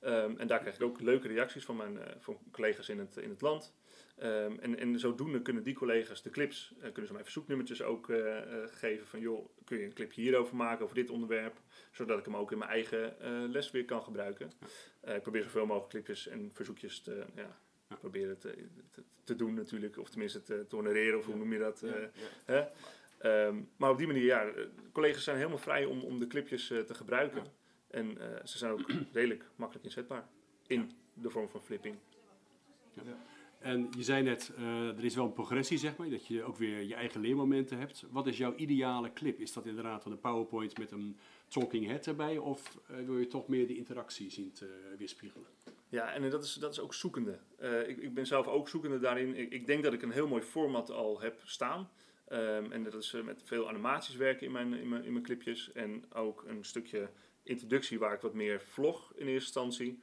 Ehm, 0.00 0.36
en 0.36 0.46
daar 0.46 0.58
krijg 0.60 0.74
ik 0.74 0.82
ook 0.82 1.00
leuke 1.00 1.28
reacties 1.28 1.64
van 1.64 1.76
mijn 1.76 1.98
eh, 1.98 2.14
van 2.18 2.38
collega's 2.50 2.88
in 2.88 2.98
het, 2.98 3.16
in 3.16 3.30
het 3.30 3.40
land. 3.40 3.74
Ehm, 4.16 4.58
en, 4.60 4.78
en 4.78 4.98
zodoende 4.98 5.42
kunnen 5.42 5.62
die 5.62 5.74
collega's 5.74 6.22
de 6.22 6.30
clips, 6.30 6.74
eh, 6.76 6.82
kunnen 6.82 7.06
ze 7.06 7.12
mij 7.12 7.22
verzoeknummertjes 7.22 7.82
ook 7.82 8.10
eh, 8.10 8.38
geven 8.66 9.06
van 9.06 9.20
joh, 9.20 9.48
kun 9.64 9.78
je 9.78 9.84
een 9.84 9.92
clipje 9.92 10.20
hierover 10.20 10.56
maken, 10.56 10.84
over 10.84 10.96
dit 10.96 11.10
onderwerp, 11.10 11.60
zodat 11.90 12.18
ik 12.18 12.24
hem 12.24 12.36
ook 12.36 12.52
in 12.52 12.58
mijn 12.58 12.70
eigen 12.70 13.16
les 13.50 13.70
weer 13.70 13.84
kan 13.84 14.02
gebruiken. 14.02 14.52
Ik 15.04 15.22
probeer 15.22 15.42
zoveel 15.42 15.66
mogelijk 15.66 15.90
clipjes 15.90 16.28
en 16.28 16.50
verzoekjes 16.52 17.00
te, 17.00 17.24
ja, 17.34 17.58
Ja. 17.88 17.96
proberen 17.96 18.38
te, 18.38 18.54
te, 18.90 19.02
te 19.24 19.36
doen 19.36 19.54
natuurlijk, 19.54 19.98
of 19.98 20.10
tenminste 20.10 20.42
te, 20.42 20.66
te 20.68 20.76
honoreren, 20.76 21.18
of 21.18 21.24
hoe 21.24 21.36
noem 21.36 21.52
je 21.52 21.58
dat? 21.58 21.82
Ja. 21.84 22.10
Hè? 22.44 22.64
Ehm, 23.18 23.56
maar 23.76 23.90
op 23.90 23.98
die 23.98 24.06
manier, 24.06 24.24
ja, 24.24 24.50
collega's 24.92 25.24
zijn 25.24 25.36
helemaal 25.36 25.58
vrij 25.58 25.84
om, 25.84 26.00
om 26.00 26.18
de 26.18 26.26
clipjes 26.26 26.66
te 26.66 26.94
gebruiken. 26.94 27.42
Ja. 27.90 27.98
En 27.98 28.18
eh, 28.18 28.44
ze 28.44 28.58
zijn 28.58 28.72
ook 28.72 28.90
redelijk 29.12 29.44
makkelijk 29.56 29.84
inzetbaar 29.84 30.28
in 30.66 30.90
de 31.14 31.30
vorm 31.30 31.48
van 31.48 31.62
flipping. 31.62 31.96
En 33.58 33.88
je 33.96 34.02
zei 34.02 34.22
net, 34.22 34.52
eh, 34.56 34.88
er 34.88 35.04
is 35.04 35.14
wel 35.14 35.24
een 35.24 35.32
progressie, 35.32 35.78
zeg 35.78 35.96
maar, 35.96 36.10
dat 36.10 36.26
je 36.26 36.42
ook 36.42 36.56
weer 36.56 36.82
je 36.82 36.94
eigen 36.94 37.20
leermomenten 37.20 37.78
hebt. 37.78 38.04
Wat 38.10 38.26
is 38.26 38.36
jouw 38.36 38.54
ideale 38.54 39.12
clip? 39.12 39.38
Is 39.38 39.52
dat 39.52 39.66
inderdaad 39.66 40.02
van 40.02 40.12
een 40.12 40.20
PowerPoint 40.20 40.78
met 40.78 40.90
een 40.90 41.16
talking 41.48 41.86
head 41.86 42.06
erbij? 42.06 42.38
Of 42.38 42.78
eh, 42.86 42.96
wil 43.04 43.18
je 43.18 43.26
toch 43.26 43.48
meer 43.48 43.66
die 43.66 43.76
interactie 43.76 44.30
zien 44.30 44.52
te 44.52 44.94
weerspiegelen? 44.98 45.46
Ja, 45.88 46.12
en 46.12 46.30
dat 46.30 46.44
is, 46.44 46.54
dat 46.54 46.72
is 46.72 46.80
ook 46.80 46.94
zoekende. 46.94 47.38
Ik, 47.86 47.96
ik 47.96 48.14
ben 48.14 48.26
zelf 48.26 48.46
ook 48.46 48.68
zoekende 48.68 48.98
daarin. 48.98 49.36
Ik, 49.36 49.52
ik 49.52 49.66
denk 49.66 49.82
dat 49.82 49.92
ik 49.92 50.02
een 50.02 50.10
heel 50.10 50.28
mooi 50.28 50.42
format 50.42 50.90
al 50.90 51.20
heb 51.20 51.40
staan. 51.44 51.88
Ehm, 52.28 52.72
en 52.72 52.82
dat 52.82 52.94
is 52.94 53.12
met 53.24 53.42
veel 53.44 53.68
animaties 53.68 54.16
werken 54.16 54.46
in 54.46 54.52
mijn, 54.52 54.74
in, 54.74 54.88
mijn, 54.88 55.04
in 55.04 55.12
mijn 55.12 55.24
clipjes. 55.24 55.72
En 55.72 56.04
ook 56.12 56.44
een 56.46 56.64
stukje 56.64 57.08
introductie 57.46 57.98
waar 57.98 58.14
ik 58.14 58.20
wat 58.20 58.34
meer 58.34 58.60
vlog 58.60 59.12
in 59.14 59.26
eerste 59.26 59.60
instantie. 59.60 60.02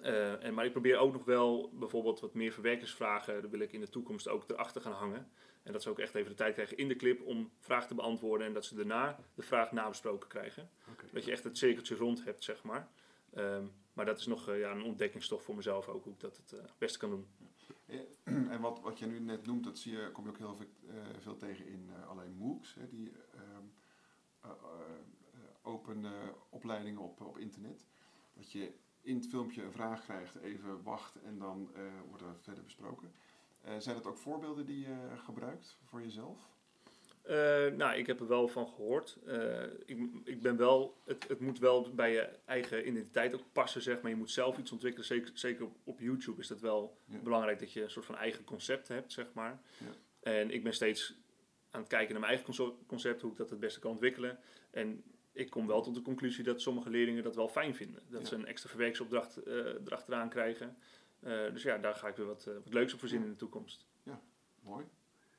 Eh, 0.00 0.44
en, 0.44 0.54
maar 0.54 0.64
ik 0.64 0.72
probeer 0.72 0.98
ook 0.98 1.12
nog 1.12 1.24
wel 1.24 1.70
bijvoorbeeld 1.72 2.20
wat 2.20 2.34
meer 2.34 2.52
verwerkingsvragen. 2.52 3.40
Daar 3.40 3.50
wil 3.50 3.60
ik 3.60 3.72
in 3.72 3.80
de 3.80 3.88
toekomst 3.88 4.28
ook 4.28 4.50
erachter 4.50 4.80
gaan 4.80 4.92
hangen. 4.92 5.30
En 5.62 5.72
dat 5.72 5.82
ze 5.82 5.90
ook 5.90 5.98
echt 5.98 6.14
even 6.14 6.30
de 6.30 6.36
tijd 6.36 6.54
krijgen 6.54 6.76
in 6.76 6.88
de 6.88 6.96
clip 6.96 7.22
om 7.22 7.50
vragen 7.58 7.88
te 7.88 7.94
beantwoorden. 7.94 8.46
En 8.46 8.52
dat 8.52 8.64
ze 8.64 8.74
daarna 8.74 9.18
de 9.34 9.42
vraag 9.42 9.72
nabesproken 9.72 10.28
krijgen. 10.28 10.70
Dat 11.12 11.24
je 11.24 11.30
echt 11.30 11.44
het 11.44 11.58
cirkeltje 11.58 11.96
rond 11.96 12.24
hebt, 12.24 12.44
zeg 12.44 12.62
maar. 12.62 12.88
Ehm, 13.34 13.64
maar 13.92 14.04
dat 14.04 14.18
is 14.18 14.26
nog 14.26 14.48
eh, 14.48 14.58
ja, 14.58 14.70
een 14.70 14.82
ontdekkingstof 14.82 15.42
voor 15.42 15.56
mezelf 15.56 15.88
ook, 15.88 16.04
hoe 16.04 16.12
ik 16.12 16.20
dat 16.20 16.36
het 16.36 16.52
eh, 16.52 16.64
beste 16.78 16.98
kan 16.98 17.10
doen. 17.10 17.26
En 18.24 18.60
wat, 18.60 18.80
wat 18.80 18.98
je 18.98 19.06
nu 19.06 19.20
net 19.20 19.46
noemt, 19.46 19.64
dat 19.64 19.78
zie 19.78 19.92
je, 19.92 20.10
kom 20.12 20.24
je 20.24 20.30
ook 20.30 20.38
heel 20.38 20.54
veel, 20.54 20.66
veel 21.20 21.36
tegen 21.36 21.66
in 21.66 21.90
allerlei 22.08 22.34
MOOCs, 22.36 22.74
hè, 22.74 22.88
die 22.88 23.12
open 25.62 26.04
eh, 26.04 26.10
opleidingen 26.48 27.00
op, 27.02 27.20
op 27.20 27.38
internet. 27.38 27.86
Dat 28.34 28.52
je 28.52 28.72
in 29.00 29.14
het 29.16 29.26
filmpje 29.28 29.62
een 29.62 29.72
vraag 29.72 30.02
krijgt, 30.02 30.36
even 30.36 30.82
wacht 30.82 31.16
en 31.24 31.38
dan 31.38 31.70
eh, 31.74 31.82
wordt 32.08 32.22
er 32.22 32.36
verder 32.40 32.64
besproken. 32.64 33.12
Eh, 33.60 33.72
zijn 33.78 33.96
dat 33.96 34.06
ook 34.06 34.16
voorbeelden 34.18 34.66
die 34.66 34.80
je 34.80 34.96
gebruikt 35.24 35.78
voor 35.84 36.02
jezelf? 36.02 36.50
Nou, 37.76 37.94
ik 37.94 38.06
heb 38.06 38.20
er 38.20 38.26
wel 38.28 38.48
van 38.48 38.66
gehoord. 38.68 39.18
Eh, 39.26 39.62
ik, 39.86 39.98
ik 40.24 40.42
ben 40.42 40.56
wel, 40.56 40.96
het, 41.04 41.28
het 41.28 41.40
moet 41.40 41.58
wel 41.58 41.94
bij 41.94 42.12
je 42.12 42.28
eigen 42.44 42.86
identiteit 42.88 43.34
ook 43.34 43.42
passen, 43.52 43.82
zeg 43.82 44.00
maar. 44.00 44.10
Je 44.10 44.16
moet 44.16 44.30
zelf 44.30 44.58
iets 44.58 44.72
ontwikkelen. 44.72 45.06
Zeker, 45.06 45.30
zeker 45.34 45.64
op, 45.64 45.76
op 45.84 46.00
YouTube 46.00 46.40
is 46.40 46.46
dat 46.46 46.60
wel 46.60 46.96
Ja. 47.04 47.18
belangrijk 47.18 47.58
dat 47.58 47.72
je 47.72 47.82
een 47.82 47.90
soort 47.90 48.04
van 48.06 48.16
eigen 48.16 48.44
concept 48.44 48.88
hebt, 48.88 49.12
zeg 49.12 49.26
maar. 49.32 49.60
Ja. 49.78 49.86
En 50.32 50.50
ik 50.50 50.62
ben 50.62 50.74
steeds 50.74 51.16
aan 51.70 51.80
het 51.80 51.88
kijken 51.88 52.10
naar 52.12 52.20
mijn 52.20 52.32
eigen 52.38 52.76
concept, 52.86 53.22
hoe 53.22 53.30
ik 53.30 53.36
dat 53.36 53.50
het 53.50 53.60
beste 53.60 53.80
kan 53.80 53.90
ontwikkelen. 53.90 54.38
En 54.70 55.04
ik 55.32 55.50
kom 55.50 55.66
wel 55.66 55.82
tot 55.82 55.94
de 55.94 56.02
conclusie 56.02 56.44
dat 56.44 56.60
sommige 56.60 56.90
leerlingen 56.90 57.22
dat 57.22 57.36
wel 57.36 57.48
fijn 57.48 57.74
vinden. 57.74 58.02
Dat 58.08 58.20
Ja. 58.20 58.26
ze 58.28 58.34
een 58.34 58.46
extra 58.46 58.68
verwerksopdracht 58.68 59.36
eh 59.36 59.56
erachteraan 59.84 60.28
krijgen. 60.28 60.76
Eh, 61.20 61.52
dus 61.52 61.62
ja, 61.62 61.78
daar 61.78 61.94
ga 61.94 62.08
ik 62.08 62.16
weer 62.16 62.26
wat, 62.26 62.46
eh, 62.46 62.54
wat 62.54 62.72
leuks 62.72 62.92
op 62.92 62.98
verzinnen 62.98 63.26
in 63.28 63.32
de 63.32 63.38
toekomst. 63.40 63.86
Mooi. 64.62 64.84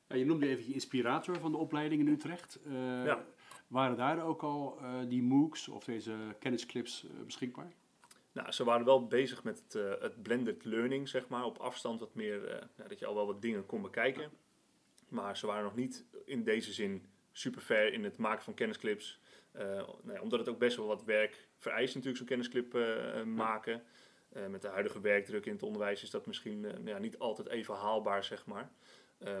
Ja, 0.08 0.16
je 0.16 0.24
noemde 0.24 0.46
even 0.48 0.66
je 0.66 0.72
inspirator 0.72 1.38
van 1.38 1.50
de 1.52 1.56
opleiding 1.58 2.00
in 2.00 2.08
Utrecht. 2.08 2.58
Eh, 2.66 2.72
Ja. 3.04 3.24
Waren 3.66 3.96
daar 3.96 4.24
ook 4.24 4.42
al 4.42 4.78
eh, 4.80 5.00
die 5.08 5.22
MOOCs 5.22 5.68
of 5.68 5.84
deze 5.84 6.14
kennisclips 6.38 7.06
beschikbaar? 7.24 7.72
Nou, 8.32 8.52
ze 8.52 8.64
waren 8.64 8.84
wel 8.86 9.06
bezig 9.06 9.44
met 9.44 9.58
het, 9.64 9.74
eh, 9.74 10.00
het 10.02 10.22
blended 10.22 10.64
learning, 10.64 11.08
zeg 11.08 11.28
maar, 11.28 11.44
op 11.44 11.58
afstand 11.58 12.00
wat 12.00 12.14
meer, 12.14 12.44
eh, 12.48 12.66
ja, 12.76 12.88
dat 12.88 12.98
je 12.98 13.06
al 13.06 13.14
wel 13.14 13.26
wat 13.26 13.42
dingen 13.42 13.66
kon 13.66 13.82
bekijken. 13.82 14.30
Maar 15.08 15.36
ze 15.36 15.46
waren 15.46 15.64
nog 15.64 15.74
niet 15.76 16.04
in 16.24 16.44
deze 16.44 16.72
zin 16.72 17.04
super 17.32 17.62
ver 17.62 17.92
in 17.92 18.04
het 18.04 18.16
maken 18.16 18.44
van 18.44 18.54
kennisclips. 18.54 19.20
Uh, 19.56 19.62
nou 19.62 20.12
ja, 20.12 20.20
omdat 20.20 20.38
het 20.38 20.48
ook 20.48 20.58
best 20.58 20.76
wel 20.76 20.86
wat 20.86 21.04
werk 21.04 21.48
vereist 21.58 21.94
natuurlijk 21.94 22.16
zo'n 22.18 22.26
kennisclip 22.26 22.74
uh, 22.74 23.22
maken. 23.22 23.82
Uh, 24.36 24.46
met 24.46 24.62
de 24.62 24.68
huidige 24.68 25.00
werkdruk 25.00 25.46
in 25.46 25.52
het 25.52 25.62
onderwijs 25.62 26.02
is 26.02 26.10
dat 26.10 26.26
misschien 26.26 26.60
nou 26.60 26.88
ja, 26.88 26.98
niet 26.98 27.18
altijd 27.18 27.48
even 27.48 27.74
haalbaar, 27.74 28.24
zeg 28.24 28.46
maar. 28.46 28.70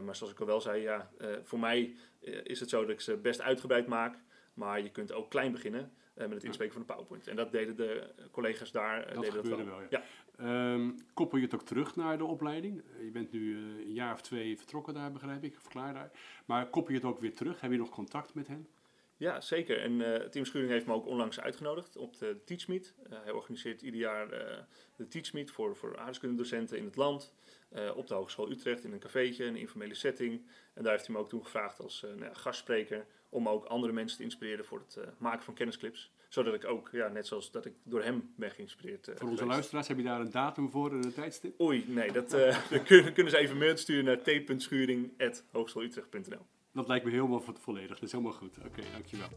maar 0.02 0.16
zoals 0.16 0.32
ik 0.32 0.40
al 0.40 0.46
wel 0.46 0.60
zei, 0.60 0.82
ja, 0.82 1.10
voor 1.42 1.58
mij 1.58 1.94
is 2.42 2.60
het 2.60 2.68
zo 2.68 2.80
dat 2.80 2.90
ik 2.90 3.00
ze 3.00 3.16
best 3.16 3.40
uitgebreid 3.40 3.86
maak. 3.86 4.18
Maar 4.54 4.82
je 4.82 4.90
kunt 4.90 5.12
ook 5.12 5.30
klein 5.30 5.52
beginnen 5.52 5.92
met 6.14 6.30
het 6.30 6.44
inspreken 6.44 6.72
van 6.72 6.82
de 6.82 6.92
PowerPoint. 6.92 7.26
En 7.26 7.36
dat 7.36 7.52
deden 7.52 7.76
de 7.76 8.10
collega's 8.30 8.72
daar 8.72 9.14
dat 9.14 9.22
deden 9.22 9.34
dat 9.34 9.46
wel. 9.46 9.64
wel 9.64 9.80
ja. 9.80 10.02
ja. 10.38 10.72
Um, 10.72 10.96
koppel 11.14 11.38
je 11.38 11.44
het 11.44 11.54
ook 11.54 11.62
terug 11.62 11.96
naar 11.96 12.18
de 12.18 12.24
opleiding? 12.24 12.82
Je 13.00 13.10
bent 13.10 13.32
nu 13.32 13.56
een 13.56 13.92
jaar 13.92 14.12
of 14.12 14.20
twee 14.20 14.58
vertrokken 14.58 14.94
daar, 14.94 15.12
begrijp 15.12 15.44
ik, 15.44 15.56
of 15.56 15.68
klaar 15.68 15.94
daar. 15.94 16.10
Maar 16.44 16.66
koppel 16.66 16.92
je 16.92 16.98
het 16.98 17.08
ook 17.08 17.20
weer 17.20 17.34
terug? 17.34 17.60
Heb 17.60 17.70
je 17.70 17.76
nog 17.76 17.90
contact 17.90 18.34
met 18.34 18.46
hen? 18.46 18.68
Ja, 19.16 19.40
zeker. 19.40 19.80
En 19.80 19.92
uh, 19.92 20.14
Tim 20.14 20.44
Schuring 20.44 20.70
heeft 20.70 20.86
me 20.86 20.92
ook 20.92 21.06
onlangs 21.06 21.40
uitgenodigd 21.40 21.96
op 21.96 22.18
de 22.18 22.36
TeachMeet. 22.44 22.94
Uh, 23.10 23.18
hij 23.22 23.32
organiseert 23.32 23.82
ieder 23.82 24.00
jaar 24.00 24.32
uh, 24.32 24.38
de 24.96 25.08
TeachMeet 25.08 25.50
voor, 25.50 25.76
voor 25.76 25.90
aardrijkskundedocenten 25.90 26.78
in 26.78 26.84
het 26.84 26.96
land. 26.96 27.32
op 27.94 28.06
de 28.06 28.14
Hogeschool 28.14 28.50
Utrecht 28.50 28.84
in 28.84 28.92
een 28.92 28.98
cafeetje, 28.98 29.44
een 29.44 29.56
informele 29.56 29.94
setting. 29.94 30.46
En 30.74 30.82
daar 30.82 30.92
heeft 30.92 31.06
hij 31.06 31.14
me 31.14 31.20
ook 31.20 31.28
toen 31.28 31.44
gevraagd 31.44 31.80
als 31.80 32.00
nou 32.00 32.24
ja, 32.24 32.34
gastspreker 32.34 33.06
om 33.28 33.48
ook 33.48 33.64
andere 33.64 33.92
mensen 33.92 34.16
te 34.16 34.22
inspireren 34.24 34.64
voor 34.64 34.78
het 34.78 34.98
maken 35.18 35.44
van 35.44 35.54
kennisclips. 35.54 36.12
Zodat 36.28 36.54
ik 36.54 36.64
ook, 36.64 36.88
ja, 36.92 37.08
net 37.08 37.26
zoals 37.26 37.50
dat 37.50 37.64
ik 37.64 37.72
door 37.82 38.02
hem 38.02 38.32
ben 38.36 38.50
geïnspireerd. 38.50 39.10
voor 39.16 39.28
onze 39.28 39.46
luisteraars, 39.46 39.88
heb 39.88 39.96
je 39.96 40.02
daar 40.02 40.20
een 40.20 40.30
datum 40.30 40.70
voor 40.70 40.90
en 40.90 41.04
een 41.04 41.14
tijdstip? 41.14 41.60
Oei, 41.60 41.84
nee, 41.88 42.12
dat 42.12 42.28
kunnen, 42.86 43.12
kunnen 43.12 43.32
ze 43.32 43.38
even 43.38 43.58
mail 43.58 43.76
sturen 43.76 44.04
naar 44.04 44.22
t.schuring.hogeschoolutrecht.nl 44.22 46.46
dat 46.74 46.88
lijkt 46.88 47.04
me 47.04 47.10
helemaal 47.10 47.40
volledig. 47.40 47.94
Dat 47.94 48.02
is 48.02 48.12
helemaal 48.12 48.32
goed. 48.32 48.58
Oké, 48.64 48.82
dankjewel. 48.92 49.28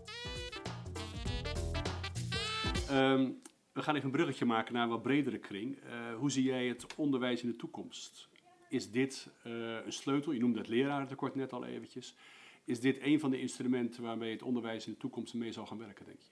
Um, 2.92 3.42
we 3.74 3.82
gaan 3.82 3.96
even 3.96 4.06
een 4.06 4.16
bruggetje 4.16 4.46
maken 4.46 4.74
naar 4.74 4.84
een 4.84 4.90
wat 4.90 5.02
bredere 5.02 5.38
kring. 5.38 5.78
Uh, 5.84 6.16
hoe 6.16 6.32
zie 6.32 6.44
jij 6.44 6.68
het 6.68 6.96
onderwijs 6.96 7.42
in 7.42 7.50
de 7.50 7.56
toekomst? 7.56 8.30
Is 8.70 8.92
dit 8.92 9.30
uh, 9.44 9.86
een 9.86 9.94
sleutel? 9.94 10.32
Je 10.32 10.40
noemde 10.40 10.60
het 10.60 10.68
lerarentekort 10.68 11.36
net 11.36 11.54
al 11.54 11.66
eventjes. 11.66 12.16
Is 12.64 12.80
dit 12.80 13.02
een 13.02 13.20
van 13.20 13.30
de 13.30 13.40
instrumenten 13.40 14.04
waarmee 14.04 14.32
het 14.32 14.44
onderwijs 14.44 14.86
in 14.86 14.92
de 14.92 14.98
toekomst 14.98 15.34
mee 15.34 15.52
zal 15.52 15.66
gaan 15.66 15.78
werken, 15.78 16.06
denk 16.06 16.22
je? 16.22 16.30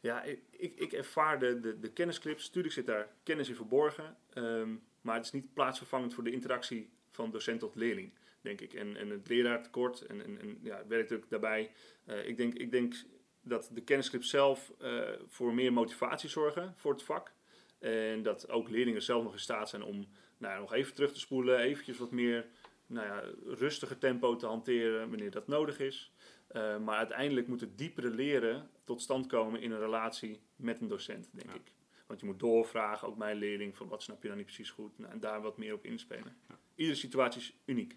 Ja, 0.00 0.22
ik, 0.22 0.40
ik 0.76 0.92
ervaar 0.92 1.38
de, 1.38 1.60
de, 1.60 1.78
de 1.78 1.92
kennisclips. 1.92 2.50
Tuurlijk 2.50 2.74
zit 2.74 2.86
daar 2.86 3.08
kennis 3.22 3.48
in 3.48 3.54
verborgen. 3.54 4.16
Um, 4.34 4.82
maar 5.00 5.14
het 5.14 5.24
is 5.24 5.32
niet 5.32 5.54
plaatsvervangend 5.54 6.14
voor 6.14 6.24
de 6.24 6.32
interactie 6.32 6.90
van 7.10 7.30
docent 7.30 7.60
tot 7.60 7.74
leerling 7.74 8.12
denk 8.46 8.60
ik. 8.60 8.74
En, 8.74 8.96
en 8.96 9.10
het 9.10 9.28
leraartekort 9.28 10.00
en, 10.00 10.24
en, 10.24 10.40
en 10.40 10.58
ja, 10.62 10.86
werkdruk 10.88 11.28
daarbij. 11.28 11.70
Uh, 12.06 12.28
ik, 12.28 12.36
denk, 12.36 12.54
ik 12.54 12.70
denk 12.70 12.94
dat 13.42 13.70
de 13.72 13.80
kennisclips 13.80 14.30
zelf 14.30 14.72
uh, 14.82 15.08
voor 15.26 15.54
meer 15.54 15.72
motivatie 15.72 16.28
zorgen 16.28 16.74
voor 16.76 16.92
het 16.92 17.02
vak. 17.02 17.32
En 17.78 18.22
dat 18.22 18.50
ook 18.50 18.68
leerlingen 18.68 19.02
zelf 19.02 19.22
nog 19.22 19.32
in 19.32 19.38
staat 19.38 19.68
zijn 19.68 19.82
om 19.82 20.06
nou, 20.38 20.60
nog 20.60 20.72
even 20.72 20.94
terug 20.94 21.12
te 21.12 21.20
spoelen, 21.20 21.58
eventjes 21.58 21.98
wat 21.98 22.10
meer 22.10 22.46
nou 22.86 23.06
ja, 23.06 23.22
rustiger 23.44 23.98
tempo 23.98 24.36
te 24.36 24.46
hanteren 24.46 25.08
wanneer 25.08 25.30
dat 25.30 25.46
nodig 25.46 25.78
is. 25.78 26.12
Uh, 26.52 26.78
maar 26.78 26.96
uiteindelijk 26.96 27.46
moet 27.46 27.60
het 27.60 27.78
diepere 27.78 28.10
leren 28.10 28.70
tot 28.84 29.02
stand 29.02 29.26
komen 29.26 29.60
in 29.60 29.70
een 29.70 29.78
relatie 29.78 30.40
met 30.56 30.80
een 30.80 30.88
docent, 30.88 31.28
denk 31.32 31.54
ik. 31.54 31.72
Want 32.06 32.20
je 32.20 32.26
moet 32.26 32.40
doorvragen, 32.40 33.08
ook 33.08 33.16
mijn 33.16 33.36
leerling, 33.36 33.76
van 33.76 33.88
wat 33.88 34.02
snap 34.02 34.22
je 34.22 34.28
dan 34.28 34.36
niet 34.36 34.46
precies 34.46 34.70
goed. 34.70 34.98
Nou, 34.98 35.12
en 35.12 35.20
daar 35.20 35.42
wat 35.42 35.58
meer 35.58 35.74
op 35.74 35.84
inspelen. 35.84 36.36
Ja. 36.48 36.58
Iedere 36.76 36.98
situatie 36.98 37.40
is 37.40 37.54
uniek. 37.64 37.96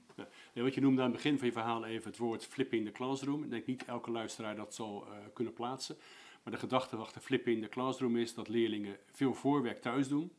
Ja. 0.53 0.63
wat 0.63 0.73
je 0.73 0.81
noemde 0.81 1.01
aan 1.01 1.07
het 1.07 1.15
begin 1.15 1.37
van 1.37 1.47
je 1.47 1.53
verhaal 1.53 1.85
even 1.85 2.09
het 2.09 2.19
woord 2.19 2.45
flipping 2.45 2.85
the 2.85 2.91
classroom. 2.91 3.43
Ik 3.43 3.49
denk 3.49 3.65
niet 3.65 3.85
elke 3.85 4.11
luisteraar 4.11 4.55
dat 4.55 4.75
zal 4.75 5.07
uh, 5.07 5.13
kunnen 5.33 5.53
plaatsen. 5.53 5.97
Maar 6.43 6.53
de 6.53 6.59
gedachte 6.59 6.95
achter 6.95 7.21
flipping 7.21 7.55
in 7.55 7.61
de 7.61 7.69
classroom 7.69 8.17
is 8.17 8.33
dat 8.33 8.47
leerlingen 8.47 8.97
veel 9.11 9.33
voorwerk 9.33 9.81
thuis 9.81 10.07
doen. 10.07 10.31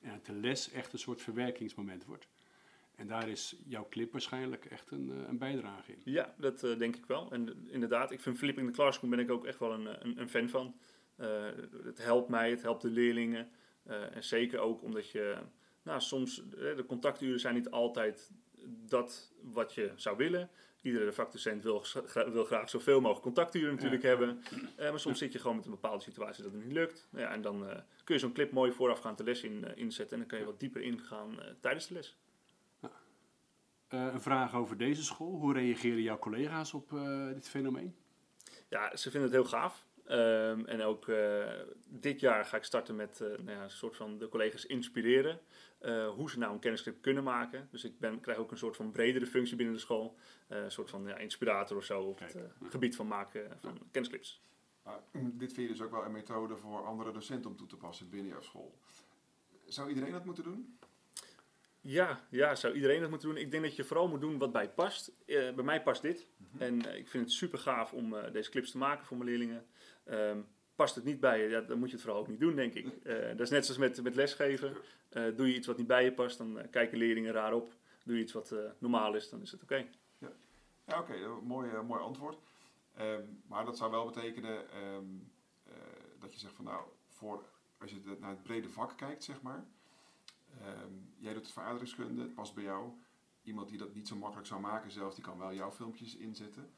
En 0.00 0.10
dat 0.10 0.26
de 0.26 0.32
les 0.32 0.70
echt 0.70 0.92
een 0.92 0.98
soort 0.98 1.22
verwerkingsmoment 1.22 2.04
wordt. 2.04 2.28
En 2.96 3.06
daar 3.06 3.28
is 3.28 3.56
jouw 3.66 3.86
clip 3.88 4.12
waarschijnlijk 4.12 4.64
echt 4.64 4.90
een, 4.90 5.08
uh, 5.08 5.28
een 5.28 5.38
bijdrage 5.38 5.92
in. 5.92 6.00
Ja, 6.04 6.34
dat 6.38 6.64
uh, 6.64 6.78
denk 6.78 6.96
ik 6.96 7.06
wel. 7.06 7.32
En 7.32 7.66
inderdaad, 7.70 8.10
ik 8.10 8.20
vind 8.20 8.38
flipping 8.38 8.66
the 8.66 8.72
classroom 8.72 9.10
ben 9.10 9.18
ik 9.18 9.30
ook 9.30 9.44
echt 9.44 9.58
wel 9.58 9.72
een, 9.72 10.06
een, 10.06 10.20
een 10.20 10.28
fan 10.28 10.48
van. 10.48 10.74
Uh, 11.20 11.44
het 11.84 11.98
helpt 11.98 12.28
mij, 12.28 12.50
het 12.50 12.62
helpt 12.62 12.82
de 12.82 12.90
leerlingen. 12.90 13.48
Uh, 13.86 14.16
en 14.16 14.24
zeker 14.24 14.58
ook 14.58 14.82
omdat 14.82 15.10
je, 15.10 15.38
nou, 15.84 16.00
soms, 16.00 16.42
de 16.50 16.84
contacturen 16.86 17.40
zijn 17.40 17.54
niet 17.54 17.70
altijd 17.70 18.30
dat 18.66 19.32
wat 19.42 19.74
je 19.74 19.92
zou 19.96 20.16
willen. 20.16 20.50
Iedere 20.82 21.12
vakdocent 21.12 21.62
wil, 21.62 21.84
wil 22.32 22.44
graag 22.44 22.70
zoveel 22.70 23.00
mogelijk 23.00 23.22
contacturen 23.22 23.74
natuurlijk 23.74 24.02
ja. 24.02 24.08
hebben. 24.08 24.42
Uh, 24.78 24.90
maar 24.90 25.00
soms 25.00 25.18
zit 25.18 25.32
je 25.32 25.38
gewoon 25.38 25.56
met 25.56 25.64
een 25.64 25.70
bepaalde 25.70 26.02
situatie 26.02 26.42
dat 26.42 26.52
het 26.52 26.64
niet 26.64 26.72
lukt. 26.72 27.08
Nou 27.10 27.24
ja, 27.24 27.32
en 27.32 27.42
dan 27.42 27.66
kun 28.04 28.14
je 28.14 28.20
zo'n 28.20 28.32
clip 28.32 28.52
mooi 28.52 28.72
voorafgaand 28.72 29.18
de 29.18 29.24
les 29.24 29.42
in, 29.42 29.76
inzetten. 29.76 30.12
En 30.12 30.18
dan 30.18 30.28
kan 30.28 30.38
je 30.38 30.44
wat 30.44 30.60
dieper 30.60 30.82
ingaan 30.82 31.38
tijdens 31.60 31.86
de 31.86 31.94
les. 31.94 32.16
een 33.88 34.20
vraag 34.20 34.54
over 34.54 34.76
deze 34.76 35.04
school. 35.04 35.38
Hoe 35.38 35.52
reageren 35.52 36.02
jouw 36.02 36.18
collega's 36.18 36.74
op 36.74 36.90
dit 37.34 37.48
fenomeen? 37.48 37.94
Ja, 38.68 38.96
ze 38.96 39.10
vinden 39.10 39.30
het 39.30 39.40
heel 39.40 39.50
gaaf. 39.58 39.86
Um, 40.10 40.66
en 40.66 40.82
ook 40.82 41.06
uh, 41.06 41.44
dit 41.88 42.20
jaar 42.20 42.44
ga 42.44 42.56
ik 42.56 42.64
starten 42.64 42.96
met 42.96 43.20
uh, 43.22 43.28
nou 43.28 43.50
ja, 43.50 43.62
een 43.62 43.70
soort 43.70 43.96
van 43.96 44.18
de 44.18 44.28
collega's 44.28 44.66
inspireren. 44.66 45.40
Uh, 45.80 46.08
hoe 46.08 46.30
ze 46.30 46.38
nou 46.38 46.52
een 46.52 46.58
kennisclip 46.58 47.02
kunnen 47.02 47.24
maken. 47.24 47.68
Dus 47.70 47.84
ik 47.84 47.98
ben, 47.98 48.20
krijg 48.20 48.38
ook 48.38 48.50
een 48.50 48.58
soort 48.58 48.76
van 48.76 48.90
bredere 48.90 49.26
functie 49.26 49.56
binnen 49.56 49.74
de 49.74 49.80
school. 49.80 50.16
een 50.48 50.70
soort 50.70 50.90
van 50.90 51.06
ja, 51.06 51.16
inspirator 51.16 51.76
of 51.76 51.84
zo 51.84 52.02
op 52.02 52.16
Kijk. 52.16 52.32
het 52.32 52.70
gebied 52.70 52.96
van 52.96 53.06
maken 53.06 53.58
van 53.60 53.78
kennisclips. 53.90 54.42
dit 55.12 55.52
vind 55.52 55.66
je 55.68 55.74
dus 55.74 55.82
ook 55.82 55.90
wel 55.90 56.04
een 56.04 56.12
methode 56.12 56.56
voor 56.56 56.84
andere 56.84 57.12
docenten 57.12 57.50
om 57.50 57.56
toe 57.56 57.66
te 57.66 57.76
passen 57.76 58.10
binnen 58.10 58.30
jouw 58.30 58.40
school. 58.40 58.78
Zou 59.66 59.88
iedereen 59.88 60.12
dat 60.12 60.24
moeten 60.24 60.44
doen? 60.44 60.78
Ja, 61.80 62.26
ja, 62.30 62.54
zou 62.54 62.74
iedereen 62.74 63.00
dat 63.00 63.10
moeten 63.10 63.28
doen? 63.28 63.38
Ik 63.38 63.50
denk 63.50 63.62
dat 63.62 63.76
je 63.76 63.84
vooral 63.84 64.08
moet 64.08 64.20
doen 64.20 64.38
wat 64.38 64.52
bij 64.52 64.70
past. 64.70 65.12
bij 65.26 65.52
mij 65.52 65.82
past 65.82 66.02
dit. 66.02 66.26
En 66.58 66.96
ik 66.96 67.08
vind 67.08 67.24
het 67.24 67.32
super 67.32 67.58
gaaf 67.58 67.92
om 67.92 68.14
deze 68.32 68.50
clips 68.50 68.70
te 68.70 68.78
maken 68.78 69.06
voor 69.06 69.16
mijn 69.16 69.28
leerlingen. 69.28 69.66
Um, 70.10 70.46
past 70.74 70.94
het 70.94 71.04
niet 71.04 71.20
bij 71.20 71.42
je, 71.42 71.48
ja, 71.48 71.60
dan 71.60 71.78
moet 71.78 71.88
je 71.88 71.94
het 71.94 72.04
vooral 72.04 72.20
ook 72.20 72.28
niet 72.28 72.40
doen, 72.40 72.54
denk 72.54 72.74
ik. 72.74 72.86
Uh, 73.02 73.28
dat 73.28 73.40
is 73.40 73.50
net 73.50 73.64
zoals 73.64 73.80
met, 73.80 74.02
met 74.02 74.14
lesgeven. 74.14 74.76
Doe 75.08 75.48
je 75.48 75.54
iets 75.54 75.66
wat 75.66 75.76
niet 75.76 75.86
bij 75.86 76.04
je 76.04 76.12
past, 76.12 76.38
dan 76.38 76.60
kijken 76.70 76.98
leerlingen 76.98 77.32
raar 77.32 77.52
op. 77.52 77.72
Doe 78.04 78.16
je 78.16 78.22
iets 78.22 78.32
wat 78.32 78.54
normaal 78.78 79.14
is, 79.14 79.28
dan 79.28 79.42
is 79.42 79.50
het 79.50 79.62
oké. 79.62 79.86
Ja, 80.86 80.98
oké, 80.98 81.26
mooi, 81.42 81.70
mooi 81.86 82.02
antwoord. 82.02 82.38
Um, 83.00 83.42
maar 83.46 83.64
dat 83.64 83.76
zou 83.76 83.90
wel 83.90 84.04
betekenen 84.04 84.82
um, 84.94 85.32
dat 86.18 86.32
je 86.32 86.38
zegt 86.38 86.54
van 86.54 86.64
nou, 86.64 86.84
voor, 87.08 87.44
als 87.78 87.90
je 87.90 88.16
naar 88.20 88.30
het 88.30 88.42
brede 88.42 88.68
vak 88.68 88.96
kijkt, 88.96 89.24
zeg 89.24 89.42
maar. 89.42 89.64
jij 91.18 91.32
doet 91.32 91.54
het 91.54 91.96
het 92.18 92.34
past 92.34 92.54
bij 92.54 92.64
jou. 92.64 92.92
Iemand 93.44 93.68
die 93.68 93.78
dat 93.78 93.94
niet 93.94 94.08
zo 94.08 94.16
makkelijk 94.16 94.46
zou 94.46 94.60
maken 94.60 94.90
zelf, 94.90 95.14
die 95.14 95.24
kan 95.24 95.38
wel 95.38 95.54
jouw 95.54 95.72
filmpjes 95.72 96.16
inzetten. 96.16 96.70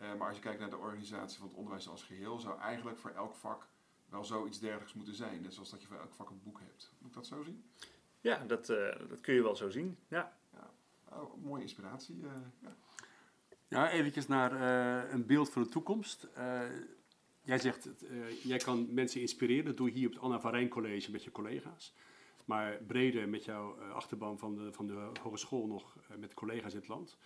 Uh, 0.00 0.14
maar 0.14 0.26
als 0.26 0.36
je 0.36 0.42
kijkt 0.42 0.60
naar 0.60 0.70
de 0.70 0.76
organisatie 0.76 1.38
van 1.38 1.48
het 1.48 1.56
onderwijs 1.56 1.88
als 1.88 2.02
geheel, 2.02 2.38
zou 2.38 2.60
eigenlijk 2.60 2.98
voor 2.98 3.10
elk 3.10 3.34
vak 3.34 3.66
wel 4.08 4.24
zoiets 4.24 4.58
dergelijks 4.58 4.94
moeten 4.94 5.14
zijn. 5.14 5.42
Net 5.42 5.54
zoals 5.54 5.70
dat 5.70 5.80
je 5.80 5.86
voor 5.86 5.96
elk 5.96 6.14
vak 6.14 6.30
een 6.30 6.40
boek 6.42 6.60
hebt. 6.60 6.92
Moet 6.98 7.08
ik 7.08 7.14
dat 7.14 7.26
zo 7.26 7.42
zien? 7.42 7.64
Ja, 8.20 8.44
dat, 8.44 8.70
uh, 8.70 8.92
dat 9.08 9.20
kun 9.20 9.34
je 9.34 9.42
wel 9.42 9.56
zo 9.56 9.70
zien. 9.70 9.96
Ja. 10.08 10.36
ja. 10.52 10.70
Oh, 11.08 11.42
mooie 11.42 11.62
inspiratie. 11.62 12.20
Uh, 12.22 12.30
ja. 12.58 12.76
ja, 13.68 13.90
eventjes 13.90 14.26
naar 14.26 14.52
een 15.12 15.26
beeld 15.26 15.50
van 15.50 15.62
de 15.62 15.68
toekomst. 15.68 16.28
jij 17.42 17.58
zegt, 17.58 17.88
jij 18.42 18.58
kan 18.58 18.94
mensen 18.94 19.20
inspireren. 19.20 19.64
Dat 19.64 19.76
doe 19.76 19.88
je 19.88 19.94
hier 19.94 20.06
op 20.06 20.12
het 20.12 20.22
Anna 20.22 20.40
van 20.40 20.50
Rijn 20.50 20.68
College 20.68 21.10
met 21.10 21.24
je 21.24 21.30
collega's. 21.30 21.94
Maar 22.44 22.78
breder 22.86 23.28
met 23.28 23.44
jouw 23.44 23.78
achterban 23.92 24.38
van 24.38 24.54
de, 24.54 24.72
van 24.72 24.86
de 24.86 25.10
hogeschool 25.22 25.66
nog 25.66 25.96
met 26.18 26.34
collega's 26.34 26.72
in 26.72 26.78
het 26.78 26.88
land. 26.88 27.16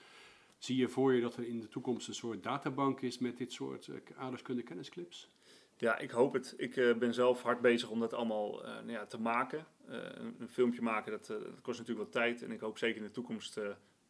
Zie 0.59 0.77
je 0.77 0.89
voor 0.89 1.15
je 1.15 1.21
dat 1.21 1.37
er 1.37 1.47
in 1.47 1.61
de 1.61 1.69
toekomst 1.69 2.09
een 2.09 2.15
soort 2.15 2.43
databank 2.43 3.01
is 3.01 3.19
met 3.19 3.37
dit 3.37 3.53
soort 3.53 3.87
uh, 3.87 3.97
aardrijkskunde 4.17 4.63
kennisclips? 4.63 5.31
Ja, 5.77 5.99
ik 5.99 6.11
hoop 6.11 6.33
het. 6.33 6.55
Ik 6.57 6.75
ben 6.99 7.15
zelf 7.15 7.43
hard 7.43 7.61
bezig 7.61 7.91
om 7.91 8.01
dat 8.01 8.13
allemaal 8.13 8.63
nou 8.63 8.91
ja, 8.91 9.07
te 9.07 9.21
maken. 9.21 9.67
Een, 9.87 10.49
filmpje 10.49 10.83
maken, 10.83 11.13
dat, 11.13 11.27
kost 11.63 11.79
natuurlijk 11.79 12.07
wat 12.07 12.23
tijd. 12.23 12.43
En 12.43 12.51
ik 12.51 12.61
hoop 12.61 12.79
zeker 12.79 12.97
in 12.97 13.03
de 13.07 13.11
toekomst 13.11 13.61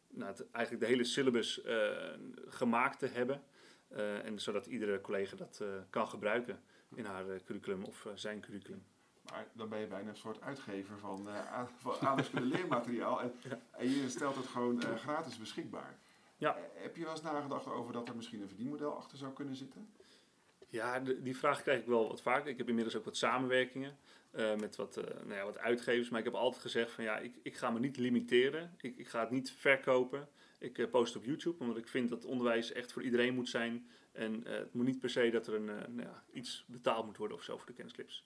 nou, 0.07 0.35
eigenlijk 0.51 0.85
de 0.85 0.89
hele 0.89 1.03
syllabus 1.03 1.61
gemaakt 2.47 2.99
te 2.99 3.07
hebben. 3.07 3.43
en 4.23 4.39
zodat 4.39 4.65
iedere 4.65 5.01
collega 5.01 5.35
dat 5.35 5.63
kan 5.89 6.07
gebruiken 6.07 6.59
in 6.95 7.05
haar 7.05 7.25
curriculum 7.45 7.83
of 7.83 8.07
zijn 8.15 8.41
curriculum. 8.41 8.83
Maar 9.31 9.47
dan 9.53 9.69
ben 9.69 9.79
je 9.79 9.87
bijna 9.87 10.09
een 10.09 10.17
soort 10.17 10.41
uitgever 10.41 10.99
van, 10.99 11.29
van 11.77 12.07
aardrijkskunde 12.07 12.47
leermateriaal. 12.47 13.21
En, 13.21 13.33
ja. 13.49 13.59
en, 13.71 13.89
je 13.89 14.09
stelt 14.09 14.35
het 14.35 14.45
gewoon 14.45 14.81
gratis 14.81 15.37
beschikbaar. 15.37 15.97
Ja. 16.37 16.55
Eh, 16.55 16.63
heb 16.81 16.95
je 16.95 17.03
wel 17.03 17.11
eens 17.11 17.21
nagedacht 17.21 17.67
over 17.67 17.93
dat 17.93 18.07
er 18.07 18.15
misschien 18.15 18.41
een 18.41 18.47
verdienmodel 18.47 18.95
achter 18.95 19.17
zou 19.17 19.33
kunnen 19.33 19.55
zitten? 19.55 19.89
Ja, 20.69 20.99
die 20.99 21.37
vraag 21.37 21.61
krijg 21.61 21.79
ik 21.79 21.87
wel 21.87 22.07
wat 22.07 22.21
vaker. 22.21 22.47
Ik 22.47 22.57
heb 22.57 22.69
inmiddels 22.69 22.95
ook 22.95 23.05
wat 23.05 23.17
samenwerkingen 23.17 23.97
uh, 24.31 24.55
met 24.55 24.75
wat, 24.75 24.97
uh, 24.97 25.03
nou 25.03 25.33
ja, 25.33 25.43
wat 25.43 25.57
uitgevers. 25.57 26.09
Maar 26.09 26.19
ik 26.19 26.25
heb 26.25 26.33
altijd 26.33 26.61
gezegd 26.61 26.91
van 26.91 27.03
ja, 27.03 27.17
ik, 27.17 27.35
ik 27.41 27.57
ga 27.57 27.69
me 27.69 27.79
niet 27.79 27.97
limiteren. 27.97 28.73
Ik, 28.77 28.97
ik 28.97 29.07
ga 29.07 29.19
het 29.19 29.31
niet 29.31 29.51
verkopen. 29.51 30.29
Ik 30.59 30.77
eh, 30.77 30.89
post 30.89 31.15
op 31.15 31.25
YouTube, 31.25 31.59
omdat 31.59 31.77
ik 31.77 31.87
vind 31.87 32.09
dat 32.09 32.25
onderwijs 32.25 32.71
echt 32.71 32.91
voor 32.91 33.03
iedereen 33.03 33.33
moet 33.33 33.49
zijn. 33.49 33.87
En 34.11 34.45
eh, 34.45 34.57
het 34.57 34.73
moet 34.73 34.85
niet 34.85 34.99
per 34.99 35.09
se 35.09 35.29
dat 35.29 35.47
er 35.47 35.53
een, 35.53 35.69
eh, 35.69 35.87
nou 35.87 36.07
ja, 36.07 36.23
iets 36.31 36.65
betaald 36.67 37.05
moet 37.05 37.17
worden 37.17 37.37
of 37.37 37.43
zo 37.43 37.57
voor 37.57 37.67
de 37.67 37.73
kennisclips. 37.73 38.25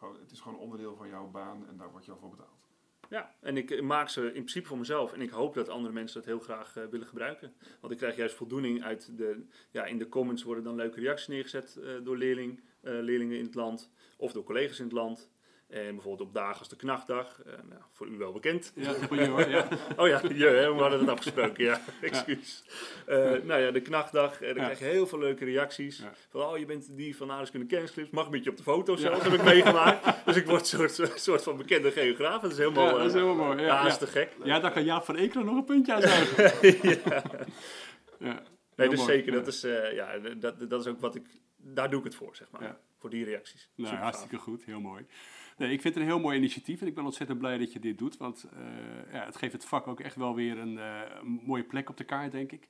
Het 0.00 0.30
is 0.30 0.40
gewoon 0.40 0.58
onderdeel 0.58 0.96
van 0.96 1.08
jouw 1.08 1.30
baan 1.30 1.66
en 1.68 1.76
daar 1.76 1.90
word 1.90 2.04
je 2.04 2.12
al 2.12 2.18
voor 2.18 2.30
betaald. 2.30 2.66
Ja, 3.08 3.34
en 3.40 3.56
ik 3.56 3.82
maak 3.82 4.08
ze 4.08 4.24
in 4.24 4.32
principe 4.32 4.66
voor 4.66 4.78
mezelf. 4.78 5.12
En 5.12 5.20
ik 5.20 5.30
hoop 5.30 5.54
dat 5.54 5.68
andere 5.68 5.94
mensen 5.94 6.16
dat 6.16 6.24
heel 6.24 6.40
graag 6.40 6.76
eh, 6.76 6.84
willen 6.84 7.06
gebruiken. 7.06 7.54
Want 7.80 7.92
ik 7.92 7.98
krijg 7.98 8.16
juist 8.16 8.34
voldoening 8.34 8.82
uit 8.82 9.16
de... 9.16 9.46
Ja, 9.70 9.84
in 9.84 9.98
de 9.98 10.08
comments 10.08 10.42
worden 10.42 10.64
dan 10.64 10.74
leuke 10.74 11.00
reacties 11.00 11.28
neergezet 11.28 11.76
eh, 11.76 11.94
door 12.02 12.16
leerling, 12.16 12.60
eh, 12.80 12.92
leerlingen 12.92 13.38
in 13.38 13.44
het 13.44 13.54
land. 13.54 13.90
Of 14.16 14.32
door 14.32 14.44
collega's 14.44 14.78
in 14.78 14.84
het 14.84 14.94
land. 14.94 15.30
En 15.68 15.94
bijvoorbeeld 15.94 16.28
op 16.28 16.34
dagen 16.34 16.58
als 16.58 16.68
de 16.68 16.76
knachtdag. 16.76 17.42
eh, 17.42 17.52
nou, 17.68 17.80
voor 17.92 18.06
u 18.06 18.16
wel 18.18 18.32
bekend. 18.32 18.72
Ja, 18.74 18.92
voor 18.94 19.16
je 19.16 19.26
hoor. 19.28 19.48
Ja. 19.48 19.68
Oh 19.96 20.08
ja, 20.08 20.20
je, 20.34 20.44
hè, 20.44 20.74
we 20.74 20.80
hadden 20.80 21.00
het 21.00 21.08
afgesproken, 21.08 21.64
ja. 21.64 21.80
Excuus. 22.00 22.64
Eh, 23.06 23.16
nou 23.42 23.60
ja, 23.60 23.70
de 23.70 23.80
knachtdag, 23.80 24.40
eh, 24.40 24.46
dan 24.46 24.64
krijg 24.64 24.78
je 24.78 24.84
heel 24.84 25.06
veel 25.06 25.18
leuke 25.18 25.44
reacties. 25.44 26.02
Van, 26.28 26.42
oh, 26.42 26.58
je 26.58 26.66
bent 26.66 26.96
die 26.96 27.16
van 27.16 27.30
Aardeskunde 27.30 27.66
Kennisclips. 27.66 28.10
Mag 28.10 28.24
een 28.24 28.30
beetje 28.30 28.50
op 28.50 28.56
de 28.56 28.62
foto 28.62 28.96
zelfs, 28.96 29.22
heb 29.24 29.32
ik 29.32 29.42
meegemaakt. 29.44 30.24
Dus 30.26 30.36
ik 30.36 30.46
word 30.46 30.72
een 30.72 30.88
soort, 30.90 31.20
soort 31.20 31.42
van 31.42 31.56
bekende 31.56 31.90
geograaf. 31.90 32.40
Dat 32.42 32.50
is 32.52 32.58
helemaal, 32.58 32.86
Ja, 32.86 32.96
dat 32.96 33.06
is 33.06 33.12
helemaal 33.12 33.34
mooi. 33.34 33.62
Ja, 33.62 33.86
is 33.86 33.98
te 33.98 34.06
gek. 34.06 34.32
Ja, 34.44 34.60
daar 34.60 34.72
kan 34.72 34.84
Jaap 34.84 35.04
van 35.04 35.16
Ekelen 35.16 35.44
nog 35.46 35.56
een 35.56 35.64
puntje 35.64 35.92
aan 35.94 36.02
zuigen. 36.02 36.88
ja. 37.04 37.22
Ja. 38.18 38.42
Nee, 38.76 38.88
dus 38.88 38.98
mooi. 38.98 39.10
zeker, 39.12 39.32
dat 39.32 39.46
is, 39.46 39.60
ja, 39.92 40.18
dat, 40.36 40.70
dat 40.70 40.80
is 40.80 40.86
ook 40.86 41.00
wat 41.00 41.14
ik, 41.14 41.26
daar 41.56 41.90
doe 41.90 41.98
ik 41.98 42.04
het 42.04 42.14
voor, 42.14 42.36
zeg 42.36 42.50
maar. 42.50 42.76
Voor 42.98 43.10
die 43.10 43.24
reacties. 43.24 43.70
Nou, 43.74 43.96
hartstikke 43.96 44.36
goed, 44.36 44.64
heel 44.64 44.80
mooi. 44.80 45.06
Nee, 45.56 45.72
ik 45.72 45.80
vind 45.80 45.94
het 45.94 46.02
een 46.02 46.08
heel 46.08 46.20
mooi 46.20 46.38
initiatief 46.38 46.80
en 46.80 46.86
ik 46.86 46.94
ben 46.94 47.04
ontzettend 47.04 47.38
blij 47.38 47.58
dat 47.58 47.72
je 47.72 47.78
dit 47.78 47.98
doet. 47.98 48.16
Want 48.16 48.44
eh, 48.44 49.12
ja, 49.12 49.24
het 49.24 49.36
geeft 49.36 49.52
het 49.52 49.64
vak 49.64 49.86
ook 49.86 50.00
echt 50.00 50.16
wel 50.16 50.34
weer 50.34 50.58
een, 50.58 50.78
eh, 50.78 51.00
een 51.20 51.40
mooie 51.44 51.64
plek 51.64 51.88
op 51.88 51.96
de 51.96 52.04
kaart, 52.04 52.32
denk 52.32 52.52
ik. 52.52 52.68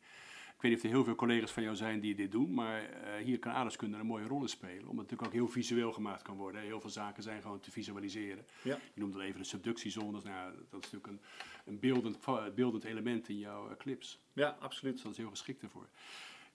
Ik 0.54 0.62
weet 0.62 0.70
niet 0.70 0.80
of 0.80 0.86
er 0.86 0.96
heel 0.96 1.04
veel 1.04 1.14
collega's 1.14 1.52
van 1.52 1.62
jou 1.62 1.76
zijn 1.76 2.00
die 2.00 2.14
dit 2.14 2.32
doen, 2.32 2.54
maar 2.54 2.82
eh, 2.82 3.24
hier 3.24 3.38
kan 3.38 3.52
aardrijkskunde 3.52 3.98
een 3.98 4.06
mooie 4.06 4.26
rol 4.26 4.42
in 4.42 4.48
spelen. 4.48 4.88
Omdat 4.88 4.88
het 4.88 4.96
natuurlijk 4.96 5.28
ook 5.28 5.32
heel 5.32 5.48
visueel 5.48 5.92
gemaakt 5.92 6.22
kan 6.22 6.36
worden. 6.36 6.60
Heel 6.60 6.80
veel 6.80 6.90
zaken 6.90 7.22
zijn 7.22 7.42
gewoon 7.42 7.60
te 7.60 7.70
visualiseren. 7.70 8.46
Ja. 8.62 8.78
Je 8.94 9.00
noemt 9.00 9.14
al 9.14 9.22
even 9.22 9.40
de 9.40 9.46
subductiezones. 9.46 10.22
Nou, 10.22 10.52
dat 10.70 10.84
is 10.84 10.90
natuurlijk 10.90 11.06
een, 11.06 11.20
een 11.64 11.78
beeldend, 11.78 12.18
beeldend 12.54 12.84
element 12.84 13.28
in 13.28 13.38
jouw 13.38 13.76
clips. 13.76 14.20
Ja, 14.32 14.56
absoluut. 14.60 14.94
Dus 14.94 15.02
dat 15.02 15.12
is 15.12 15.18
heel 15.18 15.30
geschikt 15.30 15.62
ervoor. 15.62 15.88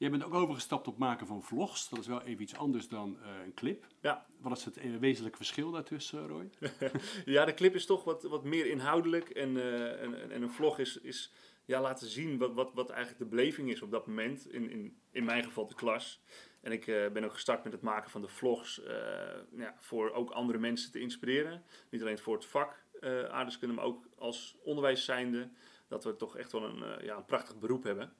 Jij 0.01 0.09
bent 0.09 0.23
ook 0.23 0.33
overgestapt 0.33 0.87
op 0.87 0.97
maken 0.97 1.27
van 1.27 1.43
vlogs. 1.43 1.89
Dat 1.89 1.99
is 1.99 2.07
wel 2.07 2.21
even 2.21 2.41
iets 2.41 2.55
anders 2.55 2.87
dan 2.87 3.17
eh, 3.21 3.43
een 3.45 3.53
clip. 3.53 3.87
Ja. 4.01 4.25
Wat 4.39 4.57
is 4.57 4.65
het 4.65 4.77
eh, 4.77 4.95
wezenlijke 4.95 5.37
verschil 5.37 5.71
daartussen, 5.71 6.27
Roy? 6.27 6.49
Ja, 7.25 7.45
de 7.45 7.53
clip 7.53 7.75
is 7.75 7.85
toch 7.85 8.03
wat, 8.03 8.23
wat 8.23 8.43
meer 8.43 8.65
inhoudelijk. 8.65 9.29
En, 9.29 9.57
eh, 9.57 10.01
en, 10.01 10.31
en 10.31 10.41
een 10.41 10.51
vlog 10.51 10.79
is, 10.79 10.97
is 10.97 11.31
ja, 11.65 11.81
laten 11.81 12.07
zien 12.07 12.37
wat, 12.37 12.53
wat, 12.53 12.73
wat 12.73 12.89
eigenlijk 12.89 13.19
de 13.19 13.35
beleving 13.35 13.69
is 13.69 13.81
op 13.81 13.91
dat 13.91 14.07
moment. 14.07 14.51
In, 14.51 14.69
in, 14.69 14.97
in 15.11 15.25
mijn 15.25 15.43
geval 15.43 15.67
de 15.67 15.75
klas. 15.75 16.21
En 16.61 16.71
ik 16.71 16.87
eh, 16.87 17.11
ben 17.11 17.23
ook 17.23 17.33
gestart 17.33 17.63
met 17.63 17.73
het 17.73 17.81
maken 17.81 18.11
van 18.11 18.21
de 18.21 18.27
vlogs. 18.27 18.83
eh, 18.83 18.97
ja, 19.57 19.75
voor 19.77 20.11
ook 20.11 20.29
andere 20.29 20.59
mensen 20.59 20.91
te 20.91 20.99
inspireren. 20.99 21.63
Niet 21.89 22.01
alleen 22.01 22.17
voor 22.17 22.35
het 22.35 22.45
vak 22.45 22.83
eh 22.99 23.23
aardrijkskunde, 23.23 23.75
maar 23.75 23.85
ook 23.85 24.05
als 24.17 24.57
onderwijs 24.63 25.05
zijnde. 25.05 25.49
Dat 25.87 26.03
we 26.03 26.15
toch 26.15 26.37
echt 26.37 26.51
wel 26.51 26.63
een, 26.63 26.83
eh, 26.83 27.05
ja, 27.05 27.17
een 27.17 27.25
prachtig 27.25 27.59
beroep 27.59 27.83
hebben. 27.83 28.13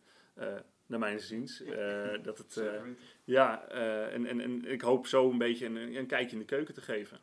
Naar 0.91 0.99
mijn 0.99 1.19
ziens. 1.19 1.63
Eh, 1.71 2.23
dat 2.23 2.37
het, 2.37 2.57
eh, 2.57 2.81
ja, 3.23 3.67
eh, 3.67 4.13
en, 4.13 4.25
en, 4.25 4.39
en 4.39 4.65
ik 4.65 4.81
hoop 4.81 5.07
zo 5.07 5.29
een 5.29 5.37
beetje 5.37 5.65
een, 5.65 5.95
een 5.95 6.05
kijkje 6.05 6.31
in 6.31 6.39
de 6.39 6.45
keuken 6.45 6.73
te 6.73 6.81
geven. 6.81 7.19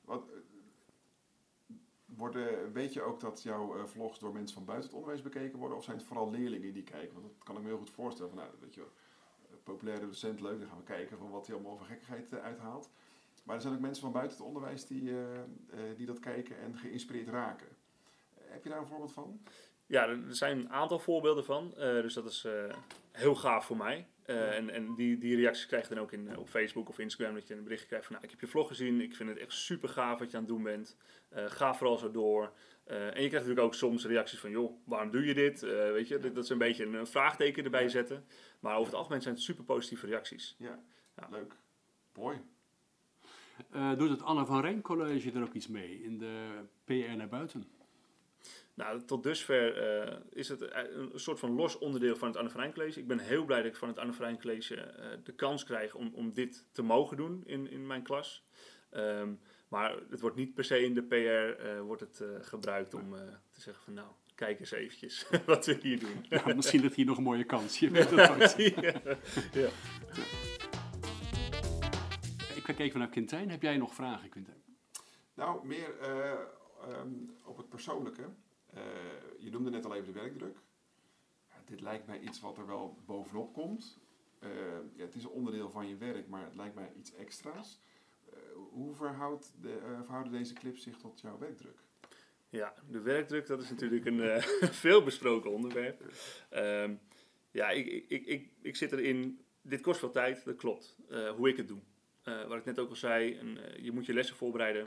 Wat, 0.00 0.24
worden, 2.04 2.72
weet 2.72 2.92
je 2.92 3.02
ook 3.02 3.20
dat 3.20 3.42
jouw 3.42 3.86
vlogs 3.86 4.18
door 4.18 4.32
mensen 4.32 4.54
van 4.54 4.64
buiten 4.64 4.88
het 4.88 4.98
onderwijs 4.98 5.22
bekeken 5.22 5.58
worden? 5.58 5.76
Of 5.76 5.84
zijn 5.84 5.96
het 5.96 6.06
vooral 6.06 6.30
leerlingen 6.30 6.72
die 6.72 6.82
kijken? 6.82 7.12
Want 7.12 7.24
dat 7.26 7.44
kan 7.44 7.56
ik 7.56 7.62
me 7.62 7.68
heel 7.68 7.78
goed 7.78 7.90
voorstellen. 7.90 8.30
Van, 8.30 8.38
nou, 8.38 8.50
weet 8.60 8.74
je, 8.74 8.84
populaire 9.62 10.06
docent, 10.06 10.40
leuk, 10.40 10.58
dan 10.58 10.68
gaan 10.68 10.78
we 10.78 10.84
kijken 10.84 11.18
van 11.18 11.30
wat 11.30 11.46
hij 11.46 11.54
allemaal 11.54 11.76
voor 11.76 11.86
gekkigheid 11.86 12.34
uithaalt. 12.34 12.90
Maar 13.44 13.56
er 13.56 13.62
zijn 13.62 13.74
ook 13.74 13.80
mensen 13.80 14.02
van 14.02 14.12
buiten 14.12 14.36
het 14.36 14.46
onderwijs 14.46 14.86
die, 14.86 15.12
die 15.96 16.06
dat 16.06 16.20
kijken 16.20 16.58
en 16.58 16.76
geïnspireerd 16.76 17.28
raken. 17.28 17.68
Heb 18.34 18.62
je 18.64 18.68
daar 18.70 18.78
een 18.78 18.86
voorbeeld 18.86 19.12
van? 19.12 19.40
Ja, 19.86 20.08
er 20.08 20.18
zijn 20.28 20.58
een 20.58 20.70
aantal 20.70 20.98
voorbeelden 20.98 21.44
van. 21.44 21.74
eh, 21.76 21.92
dus 22.02 22.14
dat 22.14 22.24
is 22.24 22.44
eh, 22.44 22.76
heel 23.12 23.34
gaaf 23.34 23.66
voor 23.66 23.76
mij. 23.76 24.06
Eh, 24.24 24.56
en 24.56 24.70
en 24.70 24.94
die, 24.94 25.18
die 25.18 25.36
reacties 25.36 25.66
krijg 25.66 25.88
je 25.88 25.94
dan 25.94 26.02
ook 26.02 26.12
in, 26.12 26.36
op 26.38 26.48
Facebook 26.48 26.88
of 26.88 26.98
Instagram. 26.98 27.34
Dat 27.34 27.46
je 27.48 27.54
een 27.54 27.62
berichtje 27.62 27.86
krijgt 27.88 28.06
van, 28.06 28.14
nou, 28.14 28.24
ik 28.26 28.30
heb 28.32 28.40
je 28.40 28.46
vlog 28.46 28.68
gezien. 28.68 29.00
Ik 29.00 29.14
vind 29.16 29.28
het 29.28 29.38
echt 29.38 29.52
super 29.52 29.88
gaaf 29.88 30.18
wat 30.18 30.30
je 30.30 30.36
aan 30.36 30.42
het 30.42 30.52
doen 30.52 30.62
bent. 30.62 30.96
Eh, 31.28 31.44
ga 31.46 31.74
vooral 31.74 31.98
zo 31.98 32.10
door. 32.10 32.52
Eh, 32.84 32.96
en 32.96 33.06
je 33.06 33.12
krijgt 33.12 33.32
natuurlijk 33.32 33.60
ook 33.60 33.74
soms 33.74 34.06
reacties 34.06 34.38
van, 34.38 34.50
joh, 34.50 34.72
waarom 34.84 35.10
doe 35.10 35.24
je 35.24 35.34
dit? 35.34 35.62
Eh, 35.62 35.70
weet 35.70 36.08
je, 36.08 36.18
dat 36.18 36.34
dat 36.34 36.44
is 36.44 36.50
een 36.50 36.58
beetje 36.58 36.84
een, 36.86 37.06
vraagteken 37.06 37.64
erbij 37.64 37.88
zetten. 37.88 38.24
Maar 38.60 38.74
over 38.74 38.86
het 38.86 38.94
algemeen 38.94 39.22
zijn 39.22 39.34
het 39.34 39.42
super 39.42 39.64
positieve 39.64 40.06
reacties. 40.06 40.56
Ja, 40.58 40.78
Ja. 41.16 41.28
leuk. 41.30 41.54
Mooi. 42.14 42.40
Eh, 43.70 43.96
doet 43.98 44.10
het 44.10 44.22
Anne 44.22 44.46
van 44.46 44.60
Rijn 44.60 44.80
College 44.82 45.32
er 45.32 45.42
ook 45.42 45.52
iets 45.54 45.68
mee 45.68 46.02
in 46.02 46.18
de 46.18 46.48
PR 46.84 47.16
naar 47.16 47.28
buiten? 47.28 47.64
Nou, 48.74 49.04
tot 49.04 49.22
dusver 49.22 49.76
eh, 49.76 50.16
is 50.30 50.48
het 50.48 50.60
een 50.60 51.10
soort 51.14 51.38
van 51.38 51.54
los 51.54 51.78
onderdeel 51.78 52.16
van 52.16 52.28
het 52.28 52.36
Anne 52.36 52.50
Frank 52.50 52.74
College. 52.74 53.00
Ik 53.00 53.06
ben 53.06 53.18
heel 53.18 53.44
blij 53.44 53.62
dat 53.62 53.70
ik 53.70 53.76
van 53.76 53.88
het 53.88 53.98
Anne 53.98 54.12
Frank 54.12 54.40
College 54.40 54.80
eh, 54.80 55.08
de 55.24 55.32
kans 55.32 55.64
krijg 55.64 55.94
om, 55.94 56.10
om 56.14 56.32
dit 56.32 56.66
te 56.72 56.82
mogen 56.82 57.16
doen 57.16 57.42
in, 57.46 57.70
in 57.70 57.86
mijn 57.86 58.02
klas. 58.02 58.44
Ehm, 58.90 59.32
maar 59.68 59.96
het 60.10 60.20
wordt 60.20 60.36
niet 60.36 60.54
per 60.54 60.64
se 60.64 60.84
in 60.84 60.94
de 60.94 61.02
PR 61.02 61.62
eh, 61.62 61.80
wordt 61.80 62.00
het, 62.00 62.20
eh, 62.20 62.28
gebruikt 62.40 62.94
om 62.94 63.14
eh, 63.14 63.20
te 63.50 63.60
zeggen 63.60 63.84
van 63.84 63.94
nou, 63.94 64.08
kijk 64.34 64.60
eens 64.60 64.70
eventjes 64.70 65.26
wat 65.46 65.66
we 65.66 65.78
hier 65.82 66.00
doen. 66.00 66.26
Ja, 66.28 66.54
misschien 66.54 66.80
ligt 66.80 66.94
hier 66.94 67.06
nog 67.06 67.16
een 67.16 67.22
mooie 67.22 67.44
kans. 67.44 67.78
Je 67.80 67.90
weet 67.90 68.10
het 68.10 68.54
ja. 68.80 69.00
Ja. 69.52 69.68
Ik 72.54 72.62
kijk 72.62 72.78
even 72.78 72.98
naar 72.98 73.08
Quintijn. 73.08 73.50
Heb 73.50 73.62
jij 73.62 73.76
nog 73.76 73.94
vragen, 73.94 74.28
Quintijn? 74.28 74.62
Nou, 75.34 75.66
meer 75.66 75.98
eh, 76.00 76.30
ehm, 76.88 77.08
op 77.44 77.56
het 77.56 77.68
persoonlijke. 77.68 78.22
Eh, 78.74 78.82
je 79.38 79.50
noemde 79.50 79.70
net 79.70 79.84
al 79.84 79.94
even 79.94 80.12
de 80.12 80.20
werkdruk. 80.20 80.56
Ja, 81.48 81.54
dit 81.64 81.80
lijkt 81.80 82.06
mij 82.06 82.20
iets 82.20 82.40
wat 82.40 82.58
er 82.58 82.66
wel 82.66 82.98
bovenop 83.06 83.52
komt. 83.52 84.02
Eh, 84.44 84.50
ja, 84.96 85.04
het 85.04 85.14
is 85.14 85.24
een 85.24 85.30
onderdeel 85.30 85.70
van 85.70 85.88
je 85.88 85.96
werk, 85.96 86.28
maar 86.28 86.44
het 86.44 86.56
lijkt 86.56 86.74
mij 86.74 86.92
iets 86.98 87.14
extra's. 87.14 87.80
Eh, 88.32 88.38
hoe 88.70 88.94
verhoudt 88.94 89.52
de, 89.60 89.78
verhouden 90.04 90.32
deze 90.32 90.54
clips 90.54 90.82
zich 90.82 90.96
tot 90.96 91.20
jouw 91.20 91.38
werkdruk? 91.38 91.78
Ja, 92.48 92.74
de 92.90 93.00
werkdruk, 93.00 93.46
dat 93.46 93.62
is 93.62 93.70
natuurlijk 93.70 94.04
een 94.04 94.20
eh, 94.20 94.42
veel 94.84 95.02
besproken 95.02 95.50
onderwerp. 95.50 96.02
Ehm, 96.50 96.94
ja, 97.50 97.70
ik, 97.70 98.04
ik, 98.08 98.26
ik, 98.26 98.50
ik, 98.62 98.76
zit 98.76 98.92
erin, 98.92 99.40
dit 99.62 99.80
kost 99.80 99.98
veel 99.98 100.10
tijd, 100.10 100.44
dat 100.44 100.56
klopt, 100.56 100.96
hoe 101.36 101.48
ik 101.48 101.56
het 101.56 101.68
doe. 101.68 101.80
Wat 102.24 102.58
ik 102.58 102.64
net 102.64 102.78
ook 102.78 102.88
al 102.88 102.96
zei, 102.96 103.38
je 103.80 103.92
moet 103.92 104.06
je 104.06 104.14
lessen 104.14 104.36
voorbereiden. 104.36 104.86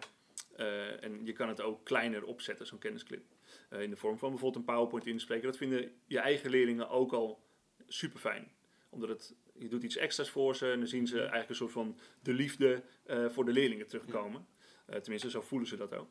en 1.02 1.26
je 1.26 1.34
kan 1.34 1.47
het 1.47 1.62
ook 1.62 1.86
kleiner 1.86 2.23
opzetten, 2.23 2.67
zo'n 2.67 2.80
kennisclip. 2.80 3.23
Eh, 3.69 3.82
in 3.82 3.89
de 3.89 3.95
vorm 3.95 4.17
van 4.17 4.30
bijvoorbeeld 4.30 4.65
een 4.65 4.73
PowerPoint 4.73 5.06
inspreken. 5.06 5.45
Dat 5.45 5.58
vinden 5.58 5.91
je 6.06 6.19
eigen 6.19 6.49
leerlingen 6.49 6.89
ook 6.89 7.13
al 7.13 7.43
super 7.88 8.19
fijn. 8.19 8.51
Omdat 8.89 9.10
het, 9.10 9.36
je 9.53 9.67
doet 9.67 9.84
iets 9.84 9.97
extra's 9.97 10.30
voor 10.30 10.56
ze 10.56 10.71
en 10.71 10.80
dan 10.80 10.88
zien 10.88 11.08
ze 11.08 11.19
eigenlijk 11.19 11.49
een 11.49 11.56
soort 11.56 11.71
van 11.71 11.97
de 12.21 12.34
liefde 12.34 12.84
eh, 13.03 13.30
voor 13.30 13.45
de 13.45 13.51
leerlingen 13.51 13.88
terugkomen. 13.88 14.47
Eh, 14.86 14.99
tenminste, 14.99 15.30
zo 15.30 15.41
voelen 15.41 15.67
ze 15.67 15.77
dat 15.77 15.95
ook. 15.95 16.10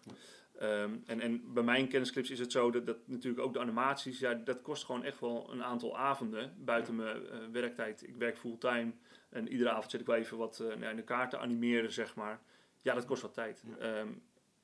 Ehm, 0.58 0.96
en, 1.06 1.20
en 1.20 1.52
bij 1.52 1.62
mijn 1.62 1.88
kennisclips 1.88 2.30
is 2.30 2.38
het 2.38 2.52
zo 2.52 2.70
dat, 2.70 2.86
dat 2.86 3.08
natuurlijk 3.08 3.42
ook 3.42 3.52
de 3.52 3.60
animaties, 3.60 4.18
ja, 4.18 4.34
dat 4.34 4.62
kost 4.62 4.84
gewoon 4.84 5.04
echt 5.04 5.20
wel 5.20 5.52
een 5.52 5.64
aantal 5.64 5.98
avonden 5.98 6.54
buiten 6.64 6.96
mijn 6.96 7.52
werktijd. 7.52 8.08
Ik 8.08 8.16
werk 8.16 8.38
fulltime 8.38 8.92
en 9.28 9.48
iedere 9.48 9.70
avond 9.70 9.90
zit 9.90 10.00
ik 10.00 10.06
wel 10.06 10.16
even 10.16 10.36
wat 10.36 10.58
nou, 10.58 10.84
in 10.84 10.96
de 10.96 11.02
kaart 11.02 11.30
te 11.30 11.38
animeren, 11.38 11.92
zeg 11.92 12.14
maar. 12.14 12.40
Ja, 12.82 12.94
dat 12.94 13.04
kost 13.04 13.22
wat 13.22 13.34
tijd. 13.34 13.64
Ehm, 13.78 14.08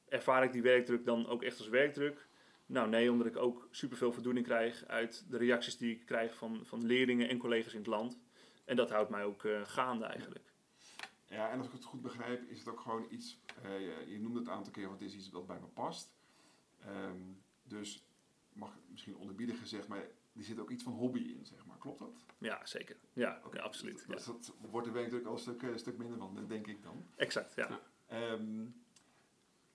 ervaar 0.08 0.44
ik 0.44 0.52
die 0.52 0.62
werkdruk 0.62 1.04
dan 1.04 1.26
ook 1.26 1.42
echt 1.42 1.58
als 1.58 1.68
werkdruk? 1.68 2.26
Nou 2.66 2.88
nee, 2.88 3.10
omdat 3.10 3.26
ik 3.26 3.36
ook 3.36 3.68
superveel 3.70 4.12
voldoening 4.12 4.46
krijg 4.46 4.84
uit 4.86 5.24
de 5.30 5.36
reacties 5.36 5.76
die 5.76 5.94
ik 5.94 6.06
krijg 6.06 6.36
van, 6.36 6.60
van 6.64 6.86
leerlingen 6.86 7.28
en 7.28 7.38
collega's 7.38 7.72
in 7.72 7.78
het 7.78 7.88
land. 7.88 8.18
En 8.64 8.76
dat 8.76 8.90
houdt 8.90 9.10
mij 9.10 9.24
ook 9.24 9.44
eh, 9.44 9.60
gaande 9.64 10.04
eigenlijk. 10.04 10.52
Ja, 11.24 11.50
en 11.50 11.58
als 11.58 11.66
ik 11.66 11.72
het 11.72 11.84
goed 11.84 12.02
begrijp, 12.02 12.42
is 12.48 12.58
het 12.58 12.68
ook 12.68 12.80
gewoon 12.80 13.06
iets. 13.10 13.38
eh, 13.62 14.08
je, 14.10 14.20
noemde 14.20 14.38
het 14.38 14.48
een 14.48 14.54
aantal 14.54 14.72
keer, 14.72 14.86
want 14.88 15.00
het 15.00 15.08
is 15.08 15.16
iets 15.16 15.30
wat 15.30 15.46
bij 15.46 15.58
me 15.60 15.66
past. 15.66 16.12
Ehm, 16.80 17.20
dus 17.62 18.04
mag 18.52 18.76
misschien 18.90 19.16
onderbiedig 19.16 19.58
gezegd, 19.58 19.88
maar 19.88 19.98
er 20.36 20.42
zit 20.44 20.58
ook 20.58 20.70
iets 20.70 20.82
van 20.82 20.92
hobby 20.92 21.20
in, 21.20 21.46
zeg 21.46 21.66
maar. 21.66 21.78
Klopt 21.78 21.98
dat? 21.98 22.24
Ja, 22.38 22.66
zeker. 22.66 22.96
Ja, 23.12 23.40
Oké, 23.44 23.56
ja, 23.56 23.62
absoluut. 23.62 24.04
Ja. 24.08 24.14
Dus 24.14 24.24
dat 24.24 24.54
wordt 24.70 24.86
de 24.86 24.92
werkdruk 24.92 25.26
al 25.26 25.32
een 25.32 25.38
stuk, 25.38 25.62
eh, 25.62 25.68
een 25.68 25.78
stuk 25.78 25.98
minder 25.98 26.18
van, 26.18 26.46
denk 26.48 26.66
ik 26.66 26.82
dan. 26.82 27.06
Exact, 27.16 27.54
ja. 27.54 27.80
Ehm, 28.06 28.64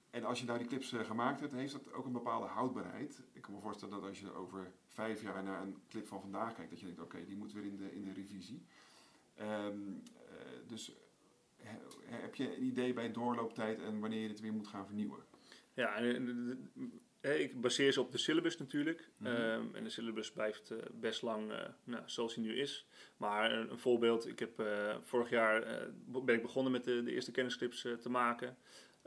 en 0.10 0.24
als 0.24 0.40
je 0.40 0.46
nou 0.46 0.58
die 0.58 0.68
clips 0.68 0.94
eh, 0.94 1.06
gemaakt 1.06 1.40
hebt, 1.40 1.54
heeft 1.54 1.72
dat 1.72 1.94
ook 1.94 2.06
een 2.06 2.12
bepaalde 2.12 2.48
houdbaarheid. 2.48 3.22
Ik 3.34 3.42
kan 3.42 3.54
me 3.54 3.60
voorstellen 3.60 3.94
dat 4.00 4.10
als 4.10 4.20
je 4.20 4.34
over 4.34 4.72
vijf 4.88 5.22
jaar 5.22 5.44
naar 5.44 5.62
een 5.62 5.78
clip 5.90 6.08
van 6.08 6.22
vandaag 6.22 6.56
kijkt, 6.56 6.70
dat 6.70 6.80
je 6.80 6.86
denkt, 6.86 7.02
oké, 7.02 7.26
die 7.26 7.38
moet 7.38 7.54
weer 7.54 7.66
in 7.66 7.78
de, 7.78 7.96
in 7.96 8.04
de 8.04 8.14
revisie. 8.14 8.66
Ehm, 9.36 9.78
eh, 10.14 10.34
dus 10.68 10.92
he- 11.62 11.80
heb 12.06 12.36
je 12.36 12.56
een 12.56 12.64
idee 12.64 12.94
bij 12.94 13.12
doorlooptijd 13.12 13.82
en 13.82 14.00
wanneer 14.00 14.22
je 14.22 14.28
het 14.28 14.40
weer 14.40 14.54
moet 14.54 14.68
gaan 14.68 14.86
vernieuwen? 14.86 15.20
Ja, 15.74 15.96
ik 17.22 17.62
baseer 17.62 17.92
ze 17.92 18.02
op 18.02 18.12
de 18.12 18.18
syllabus 18.18 18.58
natuurlijk. 18.58 19.10
Mhm. 19.18 19.32
Ehm, 19.32 19.76
en 19.76 19.84
de 19.84 19.90
syllabus 19.90 20.32
blijft 20.32 20.72
eh, 20.72 20.78
best 20.94 21.22
lang 21.22 21.52
nou, 21.84 22.04
zoals 22.06 22.36
hij 22.36 22.44
nu 22.44 22.60
is. 22.60 22.88
Maar 23.18 23.52
een, 23.52 23.72
een 23.72 23.80
voorbeeld, 23.80 24.28
ik 24.28 24.40
heb 24.40 24.62
vorig 25.02 25.30
jaar 25.30 25.88
ben 26.06 26.36
ik 26.36 26.42
begonnen 26.42 26.72
met 26.72 26.84
de, 26.84 27.04
de 27.04 27.12
eerste 27.12 27.32
kennisclips 27.32 27.82
te 27.82 28.10
maken. 28.10 28.58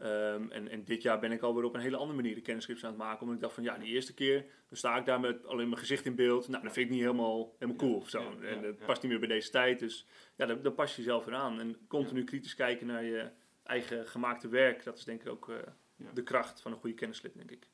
Ehm, 0.01 0.51
en, 0.51 0.69
en 0.69 0.85
dit 0.85 1.03
jaar 1.03 1.19
ben 1.19 1.33
ik 1.33 1.43
alweer 1.43 1.65
op 1.65 1.75
een 1.75 1.81
hele 1.81 1.97
andere 1.97 2.17
manier 2.17 2.35
de 2.35 2.41
kennisclips 2.41 2.85
aan 2.85 2.91
het 2.91 2.99
maken. 2.99 3.21
Omdat 3.21 3.35
ik 3.35 3.41
dacht 3.43 3.55
van 3.55 3.63
ja, 3.63 3.79
die 3.79 3.89
eerste 3.93 4.15
keer 4.15 4.45
dan 4.69 4.79
sta 4.79 4.97
ik 4.97 5.05
daar 5.07 5.21
met 5.21 5.47
alleen 5.47 5.69
mijn 5.69 5.81
gezicht 5.81 6.05
in 6.07 6.15
beeld. 6.15 6.49
Nou, 6.49 6.63
dat 6.63 6.73
vind 6.73 6.87
ik 6.87 6.93
niet 6.93 7.01
helemaal, 7.03 7.55
helemaal 7.59 7.77
cool 7.77 7.95
of 7.97 8.09
zo. 8.09 8.21
Ja, 8.21 8.29
ja, 8.41 8.49
en 8.49 8.63
dat 8.63 8.79
ja. 8.79 8.85
past 8.85 9.03
niet 9.03 9.11
meer 9.11 9.21
bij 9.21 9.29
deze 9.29 9.51
tijd. 9.51 9.79
Dus 9.79 10.07
ja, 10.37 10.47
daar, 10.47 10.63
daar 10.63 10.73
pas 10.73 10.97
je 10.97 11.03
jezelf 11.03 11.25
weer 11.25 11.35
aan. 11.35 11.61
En 11.61 11.77
continu 11.89 12.25
kritisch 12.25 12.55
kijken 12.55 12.87
naar 12.87 13.05
je 13.05 13.31
eigen 13.63 14.07
gemaakte 14.07 14.49
werk. 14.49 14.85
Dat 14.85 14.99
is 14.99 15.05
denk 15.05 15.21
ik 15.21 15.29
ook 15.29 15.49
eh, 15.49 15.57
Ja. 15.97 16.11
de 16.15 16.23
kracht 16.23 16.61
van 16.61 16.73
een 16.73 16.79
goede 16.79 16.95
kennisclip, 16.97 17.35
denk 17.35 17.51
ik. 17.51 17.67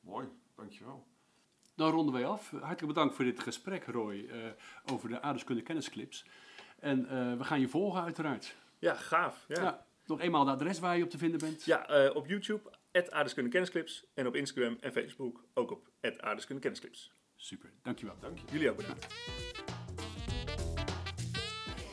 Mooi, 0.00 0.28
dankjewel. 0.56 1.06
Dan 1.74 1.90
ronden 1.90 2.14
wij 2.14 2.26
af. 2.26 2.50
Hartelijk 2.50 2.86
bedankt 2.86 3.14
voor 3.14 3.24
dit 3.24 3.40
gesprek, 3.40 3.84
Roy, 3.84 4.26
eh, 4.30 4.38
over 4.92 5.08
de 5.08 5.14
aardrijkskunde 5.14 5.62
kennisclips. 5.62 6.24
En 6.78 7.08
eh, 7.08 7.36
we 7.36 7.44
gaan 7.44 7.60
je 7.60 7.68
volgen, 7.68 8.02
uiteraard. 8.02 8.56
Ja, 8.78 8.94
gaaf. 8.94 9.44
Ja, 9.48 9.62
Ja, 9.62 9.86
nog 10.08 10.20
eenmaal 10.20 10.46
het 10.46 10.54
adres 10.54 10.78
waar 10.78 10.96
je 10.96 11.04
op 11.04 11.10
te 11.10 11.18
vinden 11.18 11.40
bent. 11.40 11.64
ja 11.64 11.88
eh, 11.88 12.16
op 12.16 12.26
YouTube, 12.26 12.70
Aardeskunde 12.92 13.50
Kennisclips. 13.50 14.04
En 14.14 14.26
op 14.26 14.34
Instagram 14.34 14.76
en 14.80 14.92
Facebook 14.92 15.44
ook 15.54 15.70
op 15.70 15.90
Aardeskunde 16.20 16.62
Kennisclips. 16.62 17.12
Super, 17.36 17.70
dankjewel. 17.82 18.14
Dank 18.20 18.38
je. 18.38 18.44
Jullie 18.52 18.70
ook 18.70 18.76
bedankt. 18.76 19.06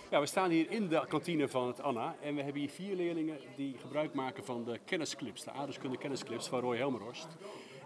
Ja, 0.09 0.19
we 0.19 0.25
staan 0.25 0.49
hier 0.49 0.71
in 0.71 0.87
de 0.87 1.05
kantine 1.07 1.47
van 1.47 1.67
het 1.67 1.81
Anna 1.81 2.15
en 2.21 2.35
we 2.35 2.41
hebben 2.41 2.61
hier 2.61 2.69
vier 2.69 2.95
leerlingen 2.95 3.37
die 3.55 3.77
gebruik 3.77 4.13
maken 4.13 4.45
van 4.45 4.63
de 4.63 4.79
kennisclips, 4.85 5.43
de 5.43 5.51
aardrijkskunde 5.51 5.97
kennisclips 5.97 6.47
van 6.47 6.59
Roy 6.59 6.77
Helmerhorst. 6.77 7.27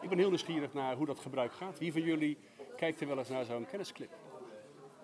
Ik 0.01 0.09
ben 0.09 0.17
heel 0.17 0.29
nieuwsgierig 0.29 0.73
naar 0.73 0.95
hoe 0.95 1.05
dat 1.05 1.19
gebruik 1.19 1.53
gaat. 1.53 1.79
Wie 1.79 1.91
van 1.91 2.01
jullie 2.01 2.37
kijkt 2.77 3.01
er 3.01 3.07
wel 3.07 3.17
eens 3.17 3.29
naar 3.29 3.45
zo'n 3.45 3.65
kennisclip? 3.65 4.28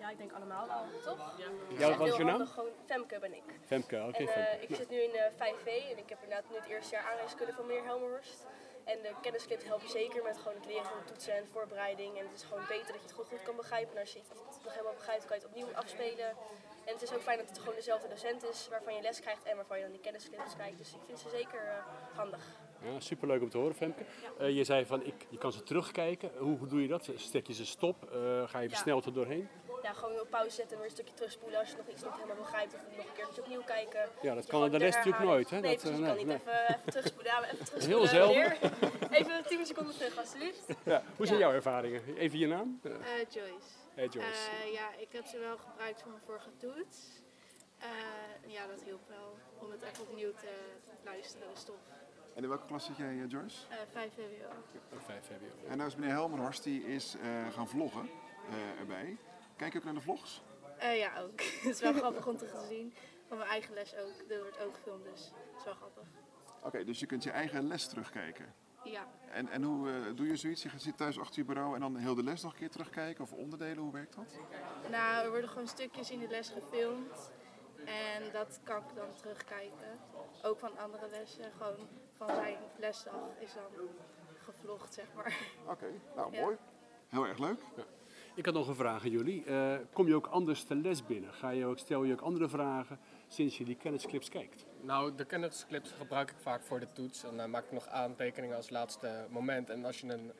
Ja, 0.06 0.12
ik 0.12 0.18
denk 0.18 0.32
allemaal 0.32 0.66
wel, 0.66 0.84
toch? 1.04 1.34
Ja, 1.78 1.96
wat 1.96 2.08
is 2.08 2.16
je 2.16 2.24
naam? 2.24 2.46
Gewoon 2.46 2.70
Femke 2.86 3.18
ben 3.18 3.34
ik. 3.34 3.42
Femke, 3.66 4.04
oké. 4.08 4.16
en 4.16 4.28
eh, 4.28 4.62
ik 4.62 4.76
zit 4.76 4.90
nu 4.90 4.96
in 4.96 5.14
eh 5.14 5.32
5V 5.32 5.66
en 5.92 5.98
ik 5.98 6.08
heb 6.08 6.18
inderdaad 6.22 6.50
nu 6.50 6.56
het 6.56 6.68
eerste 6.68 6.94
jaar 6.94 7.04
aanwijskunde 7.10 7.52
van 7.52 7.66
meneer 7.66 7.84
Helmerhorst. 7.84 8.46
En 8.84 8.98
de 9.02 9.12
kennisclips 9.22 9.64
helpen 9.64 9.88
zeker 9.88 10.22
met 10.22 10.38
gewoon 10.38 10.54
het 10.54 10.66
leren 10.66 10.84
van 10.84 11.04
toetsen 11.04 11.34
en 11.36 11.46
voorbereiding. 11.52 12.18
En 12.18 12.24
het 12.26 12.34
is 12.34 12.42
gewoon 12.42 12.64
beter 12.68 12.86
dat 12.86 13.00
je 13.02 13.08
het 13.08 13.10
gewoon 13.10 13.26
goed 13.26 13.42
kan 13.42 13.56
begrijpen. 13.56 13.94
En 13.94 14.00
als 14.00 14.12
je 14.12 14.18
het 14.18 14.34
niet 14.34 14.64
nog 14.64 14.72
helemaal 14.72 14.94
begrijpt, 14.94 15.24
kan 15.26 15.36
je 15.36 15.42
het 15.42 15.50
opnieuw 15.50 15.74
afspelen. 15.74 16.28
En 16.84 16.92
het 16.96 17.02
is 17.02 17.14
ook 17.14 17.22
fijn 17.22 17.38
dat 17.38 17.48
het 17.48 17.58
gewoon 17.58 17.74
dezelfde 17.74 18.08
docent 18.08 18.44
is 18.44 18.68
waarvan 18.68 18.94
je 18.94 19.02
les 19.02 19.20
krijgt 19.20 19.44
en 19.44 19.56
waarvan 19.56 19.76
je 19.76 19.82
dan 19.82 19.92
die 19.92 20.00
kennisclips 20.00 20.54
krijgt. 20.54 20.78
Dus 20.78 20.92
ik 20.92 21.00
vind 21.06 21.18
ze 21.18 21.28
zeker 21.28 21.60
eh, 21.66 22.16
handig. 22.16 22.44
Ja, 22.82 23.00
superleuk 23.00 23.42
om 23.42 23.50
te 23.50 23.58
horen, 23.58 23.74
Femke. 23.74 24.04
Eh, 24.38 24.56
je 24.56 24.64
zei 24.64 24.86
van, 24.86 25.04
ik, 25.04 25.26
je 25.28 25.38
kan 25.38 25.52
ze 25.52 25.62
terugkijken. 25.62 26.30
Hoe, 26.38 26.58
hoe 26.58 26.68
doe 26.68 26.82
je 26.82 26.88
dat? 26.88 27.10
Stek 27.16 27.46
je 27.46 27.52
ze 27.52 27.66
stop? 27.66 28.04
Eh, 28.12 28.48
ga 28.48 28.58
je 28.58 28.68
Ja. 28.84 28.96
er 29.04 29.12
doorheen? 29.12 29.48
Ja, 29.86 29.92
gewoon 29.92 30.20
op 30.20 30.30
pauze 30.30 30.50
zetten 30.54 30.72
en 30.76 30.76
weer 30.82 30.90
een 30.90 30.96
stukje 30.96 31.14
terugspoelen 31.14 31.58
als 31.58 31.70
je 31.70 31.76
nog 31.76 31.86
iets 31.88 32.02
niet 32.02 32.12
helemaal 32.12 32.36
begrijpt. 32.36 32.74
Of 32.74 32.80
nog 32.96 33.06
een 33.06 33.12
keertje 33.12 33.40
opnieuw 33.42 33.62
kijken. 33.62 34.08
Ja, 34.22 34.34
dat 34.34 34.46
kan 34.46 34.64
in 34.64 34.70
de 34.70 34.78
les 34.78 34.94
natuurlijk 34.94 35.24
nooit. 35.24 35.50
Hè? 35.50 35.60
Nee, 35.60 35.72
dat, 35.72 35.80
precies, 35.80 36.00
eh, 36.00 36.06
kan 36.06 36.16
niet 36.16 36.26
even, 36.28 36.68
even 36.68 36.80
terugspoelen. 36.90 37.32
Ja, 37.32 37.44
even 37.44 37.64
terugspoelen. 37.66 37.98
Heel 37.98 38.06
zelden. 38.06 39.10
Even 39.10 39.44
10 39.46 39.66
seconden 39.66 39.94
terug, 39.96 40.18
alsjeblieft. 40.18 40.66
Ja. 40.92 41.02
Hoe 41.16 41.26
zijn 41.26 41.38
Ja. 41.38 41.44
jouw 41.46 41.54
ervaringen? 41.54 42.16
Even 42.16 42.38
je 42.38 42.46
naam? 42.46 42.80
Eh, 42.82 42.90
Eh, 42.92 42.98
Joyce. 43.28 43.68
hey 43.94 44.06
Joyce. 44.06 44.50
Eh, 44.64 44.72
ja, 44.72 44.88
ik 44.98 45.12
heb 45.12 45.24
ze 45.26 45.38
wel 45.38 45.56
gebruikt 45.56 46.02
voor 46.02 46.10
mijn 46.10 46.22
vorige 46.26 46.50
toets. 46.56 46.98
Eh, 47.78 47.88
ja, 48.52 48.66
dat 48.66 48.82
hielp 48.82 49.08
wel 49.08 49.38
om 49.58 49.70
het 49.70 49.82
even 49.82 50.02
opnieuw 50.08 50.32
te 50.32 50.48
luisteren, 51.04 51.48
de 51.54 51.58
stof. 51.60 51.76
En 52.34 52.42
in 52.42 52.48
welke 52.48 52.66
klas 52.66 52.84
zit 52.84 52.96
jij, 52.96 53.14
Joyce? 53.28 53.56
Eh 53.68 53.76
5 53.92 54.12
VWO. 54.14 54.48
Oh, 54.94 55.02
vijf 55.04 55.24
VWO. 55.26 55.68
En 55.68 55.76
nou 55.76 55.88
is 55.88 55.96
meneer 55.96 56.14
Helmerhorst, 56.14 56.62
die 56.64 56.84
is 56.86 57.14
eh, 57.22 57.52
gaan 57.52 57.68
vloggen 57.68 58.10
eh, 58.50 58.80
erbij. 58.80 59.16
Kijk 59.56 59.72
je 59.72 59.78
ook 59.78 59.84
naar 59.84 59.94
de 59.94 60.00
vlogs? 60.00 60.42
Eh, 60.78 60.98
ja, 60.98 61.20
ook. 61.20 61.40
het 61.62 61.64
is 61.74 61.80
wel 61.80 61.92
grappig 61.92 62.26
om 62.26 62.36
te 62.36 62.64
zien. 62.68 62.94
Van 63.28 63.38
mijn 63.38 63.50
eigen 63.50 63.74
les 63.74 63.96
ook. 63.96 64.30
Er 64.30 64.40
wordt 64.42 64.60
ook 64.60 64.74
gefilmd, 64.74 65.04
dus 65.04 65.24
het 65.24 65.58
is 65.58 65.64
wel 65.64 65.74
grappig. 65.74 66.02
Oké, 66.62 66.84
dus 66.84 66.98
je 67.00 67.06
kunt 67.06 67.22
je 67.22 67.30
eigen 67.30 67.66
les 67.66 67.88
terugkijken. 67.88 68.54
Ja, 68.84 69.06
En, 69.30 69.48
en 69.48 69.62
hoe 69.62 69.90
eh, 69.90 70.16
doe 70.16 70.26
je 70.26 70.36
zoiets? 70.36 70.62
Je 70.62 70.70
zit 70.76 70.96
thuis 70.96 71.18
achter 71.18 71.38
je 71.38 71.44
bureau 71.44 71.74
en 71.74 71.80
dan 71.80 71.96
heel 71.96 72.14
de 72.14 72.22
les 72.22 72.42
nog 72.42 72.52
een 72.52 72.58
keer 72.58 72.70
terugkijken? 72.70 73.24
Of 73.24 73.32
onderdelen, 73.32 73.76
hoe 73.76 73.92
werkt 73.92 74.14
dat? 74.14 74.38
nou, 74.90 75.24
er 75.24 75.30
worden 75.30 75.48
gewoon 75.50 75.68
stukjes 75.68 76.10
in 76.10 76.18
de 76.18 76.28
les 76.28 76.48
gefilmd. 76.48 77.30
En 77.84 78.32
dat 78.32 78.60
kan 78.62 78.76
ik 78.76 78.94
dan 78.94 79.14
terugkijken. 79.14 79.98
Ook 80.42 80.58
van 80.58 80.78
andere 80.78 81.08
lessen. 81.08 81.52
Gewoon 81.56 81.88
van 82.16 82.28
zijn 82.34 82.58
lesdag 82.76 83.14
is 83.38 83.54
dan 83.54 83.88
gevlogd, 84.44 84.94
zeg 84.94 85.06
maar. 85.14 85.36
Oké, 85.66 85.86
nou 86.16 86.32
Ja. 86.32 86.40
mooi. 86.40 86.56
Heel 87.08 87.26
erg 87.26 87.38
leuk. 87.38 87.60
Ik 88.36 88.44
had 88.44 88.54
nog 88.54 88.68
een 88.68 88.74
vraag 88.74 89.04
aan 89.04 89.10
jullie. 89.10 89.44
Eh, 89.44 89.74
kom 89.92 90.06
je 90.06 90.14
ook 90.14 90.26
anders 90.26 90.64
te 90.64 90.74
les 90.74 91.06
binnen? 91.06 91.32
Ga 91.32 91.50
je 91.50 91.66
ook, 91.66 91.78
stel 91.78 92.04
je 92.04 92.12
ook 92.12 92.20
andere 92.20 92.48
vragen 92.48 92.98
sinds 93.28 93.58
je 93.58 93.64
die 93.64 93.76
kennisclips 93.76 94.28
kijkt? 94.28 94.66
Nou, 94.80 95.14
de 95.14 95.24
kennisclips 95.24 95.90
gebruik 95.90 96.30
ik 96.30 96.36
vaak 96.38 96.62
voor 96.62 96.80
de 96.80 96.92
toets. 96.92 97.24
En 97.24 97.36
dan 97.36 97.50
maak 97.50 97.64
ik 97.64 97.72
nog 97.72 97.86
aantekeningen 97.86 98.56
als 98.56 98.70
laatste 98.70 99.26
moment. 99.30 99.70
En 99.70 99.84
als 99.84 100.00
je 100.00 100.12
een 100.12 100.32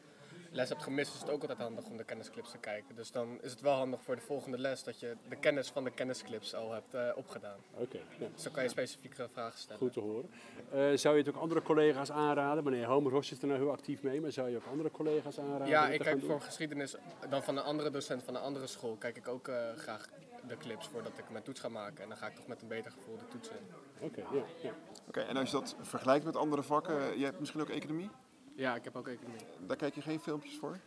les 0.57 0.69
hebt 0.69 0.83
gemist, 0.83 1.14
is 1.14 1.21
het 1.21 1.31
ook 1.31 1.40
altijd 1.40 1.59
handig 1.59 1.85
om 1.85 1.97
de 1.97 2.05
kennisclips 2.05 2.51
te 2.51 2.59
kijken. 2.59 2.95
Dus 2.95 3.11
dan 3.11 3.38
is 3.42 3.51
het 3.51 3.61
wel 3.61 3.75
handig 3.75 4.03
voor 4.03 4.16
de 4.16 4.23
volgende 4.23 4.59
les 4.59 4.85
dat 4.85 5.01
je 5.01 5.16
de 5.29 5.37
kennis 5.37 5.69
van 5.69 5.85
de 5.85 5.90
kennisclips 5.90 6.55
al 6.55 6.73
hebt 6.73 6.95
eh, 6.95 7.09
opgedaan. 7.14 7.59
Oké, 7.75 7.99
ja, 8.19 8.27
Dus 8.35 8.42
dan 8.42 8.53
kan 8.53 8.62
je 8.62 8.69
specifieke 8.69 9.29
vragen 9.33 9.59
stellen. 9.59 9.83
goed 9.83 9.92
te 9.92 10.01
horen. 10.01 10.31
Eh, 10.73 10.97
zou 10.97 11.16
je 11.16 11.23
het 11.23 11.35
ook 11.35 11.42
andere 11.42 11.62
collega's 11.62 12.11
aanraden? 12.11 12.64
Meneer 12.64 12.87
Homerhorst 12.87 13.33
is 13.33 13.40
er 13.40 13.47
nou 13.47 13.61
heel 13.61 13.71
actief 13.71 14.03
mee, 14.03 14.21
maar 14.21 14.33
zou 14.33 14.49
je 14.51 14.57
ook 14.57 14.66
andere 14.71 14.90
collega's 14.90 15.38
aanraden? 15.38 15.66
Ja, 15.69 15.88
ik 15.88 16.01
kijk 16.01 16.21
doen? 16.21 16.31
voor 16.31 16.40
geschiedenis 16.40 16.97
dan 17.29 17.42
van 17.42 17.57
een 17.57 17.64
andere 17.64 17.90
docent 17.90 18.23
van 18.23 18.35
een 18.35 18.42
andere 18.42 18.66
school. 18.66 18.97
Kijk 18.97 19.16
ik 19.16 19.29
ook 19.29 19.49
eh, 19.49 19.57
graag 19.77 20.09
de 20.49 20.57
clips 20.57 20.88
voordat 20.88 21.19
ik 21.19 21.31
mijn 21.31 21.45
toets 21.45 21.61
ga 21.61 21.69
maken. 21.69 22.03
En 22.03 22.09
dan 22.09 22.19
ga 22.19 22.27
ik 22.27 22.35
toch 22.35 22.47
met 22.47 22.62
een 22.62 22.69
beter 22.69 22.90
gevoel 22.90 23.16
de 23.16 23.29
toets 23.29 23.49
in. 23.49 23.57
Oké, 24.01 24.21
ja, 24.21 24.42
ja. 24.62 24.73
Oké, 25.09 25.21
en 25.21 25.37
als 25.37 25.51
je 25.51 25.57
dat 25.57 25.77
vergelijkt 25.81 26.25
met 26.25 26.37
andere 26.37 26.62
vakken, 26.62 27.16
jij 27.16 27.27
hebt 27.27 27.38
misschien 27.40 27.61
ook 27.61 27.69
economie? 27.69 28.11
Ja, 28.57 28.75
ik 28.75 28.85
heb 28.85 28.97
ook 28.97 29.09
economie. 29.09 29.40
Daar 29.66 29.77
kijk 29.77 29.95
je 29.95 30.01
geen 30.01 30.21
filmpjes 30.21 30.57
voor? 30.59 30.79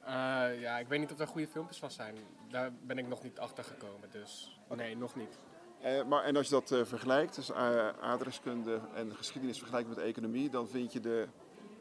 Eh, 0.00 0.12
ja, 0.60 0.78
ik 0.78 0.88
weet 0.88 1.00
niet 1.00 1.12
of 1.12 1.18
er 1.18 1.26
goede 1.26 1.48
filmpjes 1.48 1.78
van 1.78 1.90
zijn. 1.90 2.16
Daar 2.50 2.72
ben 2.82 2.98
ik 2.98 3.08
nog 3.08 3.22
niet 3.22 3.38
achter 3.38 3.64
gekomen. 3.64 4.10
Dus 4.10 4.60
nee, 4.76 4.96
nog 4.96 5.16
niet. 5.16 5.38
Eh, 5.80 6.04
maar 6.04 6.24
en 6.24 6.36
als 6.36 6.48
je 6.48 6.52
dat 6.52 6.70
eh, 6.70 6.84
vergelijkt, 6.84 7.34
dus 7.34 7.50
uh, 7.50 7.88
aardrijkskunde 7.88 8.80
en 8.94 9.16
geschiedenis 9.16 9.58
vergelijkt 9.58 9.88
met 9.88 9.98
economie, 9.98 10.50
dan 10.50 10.68
vind 10.68 10.92
je 10.92 11.00
de 11.00 11.28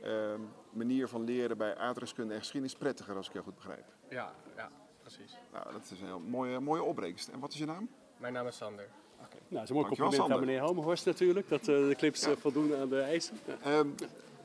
ehm, 0.01 0.41
manier 0.71 1.08
van 1.08 1.23
leren 1.23 1.58
bij 1.58 1.78
aardrijkskunde 1.78 2.34
en 2.34 2.39
geschiedenis 2.39 2.75
prettiger, 2.75 3.15
als 3.15 3.28
ik 3.28 3.34
heel 3.34 3.43
goed 3.43 3.56
begrijp. 3.56 3.86
Ja, 4.10 4.34
ja, 4.56 4.71
precies. 5.01 5.38
Nou, 5.51 5.71
dat 5.71 5.82
is 5.91 5.99
een 5.99 6.06
heel 6.06 6.19
mooie, 6.19 6.60
mooie 6.60 6.84
opbrengst. 6.84 7.28
En 7.28 7.39
wat 7.39 7.54
is 7.54 7.58
je 7.58 7.65
naam? 7.65 7.89
Mijn 8.17 8.34
naam 8.34 8.47
is 8.47 8.58
Sander. 8.58 8.88
Nou, 9.32 9.39
dat 9.49 9.63
is 9.63 9.69
een 9.69 9.75
mooi 9.75 9.88
compliment 9.88 10.32
aan 10.32 10.39
meneer 10.39 10.60
Homerhorst 10.60 11.06
natuurlijk, 11.06 11.49
dat 11.49 11.60
eh, 11.60 11.65
de 11.65 11.95
clips 11.97 12.28
voldoen 12.39 12.75
aan 12.75 12.89
de 12.89 12.99
eisen. 12.99 13.38
Ja. 13.45 13.58
Ehm, 13.63 13.88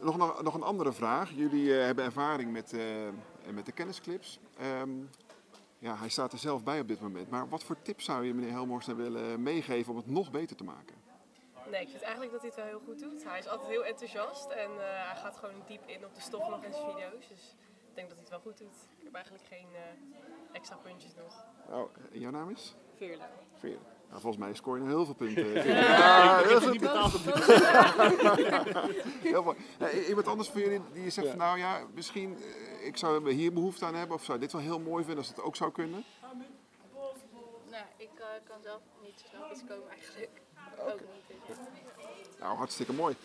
nog, 0.01 0.17
nog, 0.17 0.43
nog 0.43 0.55
een 0.55 0.63
andere 0.63 0.93
vraag. 0.93 1.31
Jullie 1.31 1.79
eh, 1.79 1.85
hebben 1.85 2.05
ervaring 2.05 2.53
met, 2.53 2.73
eh, 2.73 2.83
met 3.53 3.67
de 3.67 3.73
kennisclips. 3.73 4.39
Ehm, 4.59 4.91
ja, 5.79 5.97
hij 5.97 6.09
staat 6.09 6.33
er 6.33 6.39
zelf 6.39 6.63
bij 6.63 6.81
op 6.81 6.89
dit 6.89 7.01
moment. 7.01 7.31
Maar 7.31 7.49
wat 7.49 7.65
voor 7.65 7.83
tips 7.83 8.05
zou 8.05 8.25
je 8.25 8.35
meneer 8.35 8.51
Helmhorst 8.51 8.89
nou 8.89 8.99
willen 9.03 9.43
meegeven 9.43 9.91
om 9.93 9.97
het 9.97 10.07
nog 10.07 10.31
beter 10.31 10.57
te 10.57 10.65
maken? 10.65 10.95
Nee, 11.71 11.81
ik 11.81 11.89
vind 11.89 12.03
eigenlijk 12.03 12.33
dat 12.33 12.41
hij 12.41 12.51
het 12.51 12.59
wel 12.59 12.69
heel 12.69 12.81
goed 12.87 12.99
doet. 12.99 13.25
Hij 13.25 13.39
is 13.39 13.49
altijd 13.49 13.69
heel 13.69 13.85
enthousiast 13.85 14.51
en 14.51 14.71
eh, 14.71 15.07
hij 15.07 15.17
gaat 15.17 15.37
gewoon 15.37 15.63
diep 15.67 15.83
in 15.87 16.05
op 16.05 16.15
de 16.15 16.21
stof 16.21 16.49
nog 16.49 16.65
in 16.65 16.73
zijn 16.73 16.91
video's. 16.91 17.29
Dus 17.29 17.57
ik 17.89 17.95
denk 17.95 18.09
dat 18.09 18.19
hij 18.19 18.27
het 18.29 18.29
wel 18.29 18.53
goed 18.53 18.59
doet. 18.59 18.77
Ik 18.99 19.05
heb 19.05 19.15
eigenlijk 19.15 19.45
geen 19.45 19.69
extra 20.53 20.77
puntjes 20.77 21.15
nog. 21.15 21.45
En 22.13 22.21
jouw 22.21 22.31
naam 22.31 22.51
is? 22.51 22.75
Veerle. 22.97 23.25
Veer. 23.59 23.79
Nou, 24.11 24.23
volgens 24.23 24.45
mij 24.45 24.55
scoor 24.55 24.77
je 24.77 24.83
nog 24.83 24.93
heel 24.93 25.05
veel 25.05 25.15
punten. 25.15 25.67
Ja, 25.67 26.39
heel 26.39 26.61
veel 26.61 26.73
Heel 29.31 29.43
mooi. 29.43 29.57
Nee, 29.79 30.09
iemand 30.09 30.27
anders 30.27 30.49
van 30.49 30.61
jullie 30.61 30.81
die 30.93 31.11
zegt 31.11 31.29
van 31.29 31.39
nou 31.39 31.59
ja, 31.59 31.81
misschien 31.95 32.37
eh, 32.37 32.87
ik 32.87 32.97
zou 32.97 33.33
hier 33.33 33.53
behoefte 33.53 33.85
aan 33.85 33.95
hebben 33.95 34.17
of 34.17 34.25
zou 34.25 34.39
dit 34.39 34.53
wel 34.53 34.61
heel 34.61 34.81
mooi 34.81 35.05
vinden 35.05 35.19
als 35.19 35.29
het 35.29 35.43
ook 35.43 35.57
zou 35.57 35.73
kunnen. 35.73 36.05
Nou, 37.71 37.85
ik 37.97 38.11
eh, 38.15 38.27
kan 38.45 38.57
zelf 38.63 38.81
niet 39.03 39.21
zo 39.21 39.27
snel 39.29 39.51
iets 39.51 39.65
komen 39.69 39.91
eigenlijk. 39.91 40.31
Ook 40.79 41.01
niet. 41.01 41.39
dus. 41.47 41.57
Nou, 42.41 42.57
hartstikke 42.57 42.93
mooi. 42.93 43.17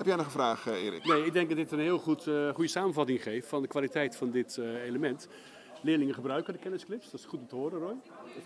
Heb 0.00 0.08
jij 0.08 0.16
nog 0.16 0.26
een 0.26 0.32
vraag, 0.32 0.66
eh, 0.66 0.84
Erik? 0.84 1.04
Nee, 1.04 1.24
ik 1.24 1.32
denk 1.32 1.48
dat 1.48 1.56
dit 1.56 1.72
een 1.72 1.78
heel 1.78 1.98
goed, 1.98 2.26
eh, 2.26 2.54
goede 2.54 2.70
samenvatting 2.70 3.22
geeft 3.22 3.48
van 3.48 3.62
de 3.62 3.68
kwaliteit 3.68 4.16
van 4.16 4.30
dit 4.30 4.58
eh, 4.58 4.84
element. 4.84 5.28
Leerlingen 5.82 6.14
gebruiken 6.14 6.52
de 6.52 6.58
kennisclips, 6.58 7.10
dat 7.10 7.20
is 7.20 7.26
goed 7.26 7.40
om 7.40 7.46
te 7.46 7.54
horen 7.54 7.78
Roy. 7.78 7.94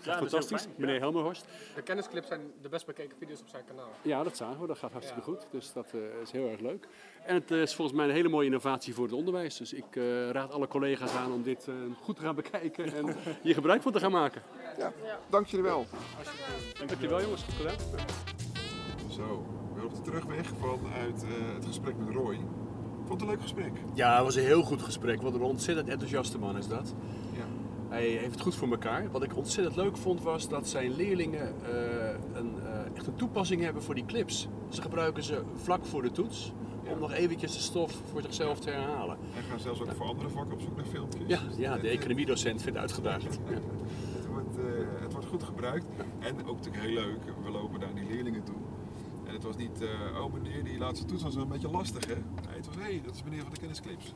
Fantastisch, 0.01 0.61
fijn, 0.61 0.73
ja. 0.77 0.85
meneer 0.85 0.99
Helmerhorst. 0.99 1.45
De 1.75 1.81
kennisclips 1.81 2.27
zijn 2.27 2.41
de 2.61 2.69
best 2.69 2.85
bekeken 2.85 3.17
video's 3.17 3.39
op 3.41 3.47
zijn 3.49 3.63
kanaal. 3.65 3.89
Ja, 4.01 4.23
dat 4.23 4.37
zagen 4.37 4.61
we, 4.61 4.67
dat 4.67 4.77
gaat 4.77 4.91
hartstikke 4.91 5.31
Ja. 5.31 5.37
goed, 5.37 5.47
dus 5.51 5.73
dat 5.73 5.91
eh, 5.93 5.99
is 6.21 6.31
heel 6.31 6.49
erg 6.49 6.59
leuk. 6.59 6.87
En 7.25 7.35
het 7.35 7.51
eh, 7.51 7.61
is 7.61 7.75
volgens 7.75 7.97
mij 7.97 8.07
een 8.07 8.13
hele 8.13 8.29
mooie 8.29 8.45
innovatie 8.45 8.93
voor 8.93 9.03
het 9.03 9.13
onderwijs. 9.13 9.57
Dus 9.57 9.73
ik 9.73 9.95
eh, 9.95 10.29
raad 10.29 10.51
alle 10.51 10.67
collega's 10.67 11.13
aan 11.13 11.31
om 11.31 11.43
dit 11.43 11.67
eh, 11.67 11.73
goed 12.01 12.15
te 12.15 12.21
gaan 12.21 12.35
bekijken 12.35 12.93
en 12.93 13.15
hier 13.43 13.53
gebruik 13.53 13.81
van 13.81 13.91
te 13.91 13.99
gaan 13.99 14.11
maken. 14.11 14.41
Ja, 14.77 14.93
dank 15.29 15.47
jullie 15.47 15.65
wel. 15.65 15.85
Dankjewel 16.87 17.21
jongens, 17.21 17.43
goed 17.43 17.53
gedaan. 17.53 17.75
Zo, 19.11 19.45
weer 19.75 19.85
op 19.85 19.95
de 19.95 20.01
terugweg 20.01 20.47
vanuit 20.59 21.23
eh, 21.23 21.53
het 21.55 21.65
gesprek 21.65 21.95
met 21.97 22.15
Roy. 22.15 22.39
Vond 23.07 23.19
het 23.21 23.29
een 23.29 23.35
leuk 23.35 23.41
gesprek. 23.41 23.71
Ja, 23.93 24.15
het 24.15 24.23
was 24.23 24.35
een 24.35 24.43
heel 24.43 24.63
goed 24.63 24.81
gesprek. 24.81 25.21
Wat 25.21 25.33
een 25.33 25.41
ontzettend 25.41 25.87
enthousiaste 25.89 26.37
man 26.37 26.57
is 26.57 26.67
dat. 26.67 26.93
Ja. 27.33 27.43
Hij 27.89 28.05
heeft 28.07 28.31
het 28.31 28.41
goed 28.41 28.55
voor 28.55 28.69
elkaar. 28.71 29.11
Wat 29.11 29.23
ik 29.23 29.37
ontzettend 29.37 29.75
leuk 29.75 29.97
vond 29.97 30.21
was 30.23 30.49
dat 30.49 30.67
zijn 30.67 30.95
leerlingen 30.95 31.53
eh, 31.63 32.09
een, 32.33 32.53
eh, 32.65 32.95
echt 32.95 33.07
een 33.07 33.15
toepassing 33.15 33.61
hebben 33.61 33.83
voor 33.83 33.95
die 33.95 34.05
clips. 34.05 34.47
Ze 34.69 34.81
gebruiken 34.81 35.23
ze 35.23 35.41
vlak 35.55 35.85
voor 35.85 36.01
de 36.01 36.11
toets 36.11 36.53
Ja. 36.83 36.91
om 36.91 36.99
nog 36.99 37.11
eventjes 37.13 37.53
de 37.53 37.59
stof 37.59 38.01
voor 38.11 38.21
zichzelf 38.21 38.59
te 38.59 38.69
herhalen. 38.69 39.17
En 39.37 39.43
gaan 39.49 39.59
zelfs 39.59 39.81
ook 39.81 39.91
voor 39.95 40.05
andere 40.05 40.29
vakken 40.29 40.53
op 40.53 40.61
zoek 40.61 40.75
naar 40.75 40.85
filmpjes. 40.85 41.23
Ja, 41.27 41.39
ja 41.57 41.77
de 41.77 41.87
eh, 41.87 41.93
economiedocent 41.93 42.61
vindt 42.61 42.77
uitgedaagd. 42.77 43.39
Ja. 43.49 43.53
Het 44.15 44.27
wordt, 44.27 44.73
het 45.01 45.11
wordt 45.11 45.27
goed 45.27 45.43
gebruikt. 45.43 45.85
En 46.19 46.47
ook 46.47 46.55
natuurlijk 46.55 46.83
heel 46.83 46.93
leuk, 46.93 47.17
we 47.43 47.51
lopen 47.51 47.79
naar 47.79 47.93
die 47.95 48.05
leerlingen 48.07 48.43
toe. 48.43 48.55
Het 49.35 49.43
was 49.43 49.55
niet, 49.55 49.81
eh, 49.81 50.23
oh 50.23 50.33
meneer, 50.33 50.63
die 50.63 50.77
laatste 50.77 51.05
toets 51.05 51.23
was 51.23 51.33
wel 51.35 51.43
een 51.43 51.49
beetje 51.49 51.69
lastig 51.69 52.05
hè. 52.05 52.13
Nee, 52.13 52.55
het 52.55 52.65
was, 52.65 52.75
hé, 52.75 52.81
hey, 52.81 53.01
dat 53.05 53.15
is 53.15 53.23
meneer 53.23 53.41
van 53.41 53.51
de 53.53 53.59
kennisclips. 53.59 54.13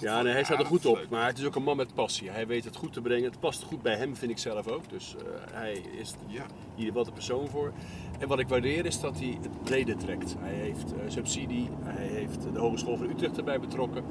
Ja, 0.00 0.22
nee, 0.22 0.32
hij 0.32 0.44
staat 0.44 0.58
er 0.58 0.66
goed 0.66 0.86
op. 0.86 1.06
Maar 1.10 1.26
het 1.26 1.38
is 1.38 1.44
ook 1.44 1.54
een 1.54 1.62
man 1.62 1.76
met 1.76 1.94
passie. 1.94 2.30
Hij 2.30 2.46
weet 2.46 2.64
het 2.64 2.76
goed 2.76 2.92
te 2.92 3.00
brengen. 3.00 3.30
Het 3.30 3.40
past 3.40 3.62
goed 3.62 3.82
bij 3.82 3.96
hem, 3.96 4.16
vind 4.16 4.30
ik 4.30 4.38
zelf 4.38 4.68
ook. 4.68 4.88
Dus 4.88 5.16
eh, 5.16 5.22
hij 5.52 5.82
is 5.98 6.14
Ja, 6.26 6.46
hier 6.74 6.92
wat 6.92 7.04
de 7.04 7.12
persoon 7.12 7.48
voor. 7.48 7.72
En 8.18 8.28
wat 8.28 8.38
ik 8.38 8.48
waardeer 8.48 8.86
is 8.86 9.00
dat 9.00 9.18
hij 9.18 9.38
het 9.42 9.62
brede 9.62 9.96
trekt. 9.96 10.34
Hij 10.38 10.54
heeft 10.54 10.92
eh, 10.92 10.98
subsidie, 11.06 11.68
hij 11.82 12.06
heeft 12.06 12.42
de 12.52 12.58
Hogeschool 12.58 12.96
van 12.96 13.10
Utrecht 13.10 13.36
erbij 13.36 13.60
betrokken. 13.60 14.04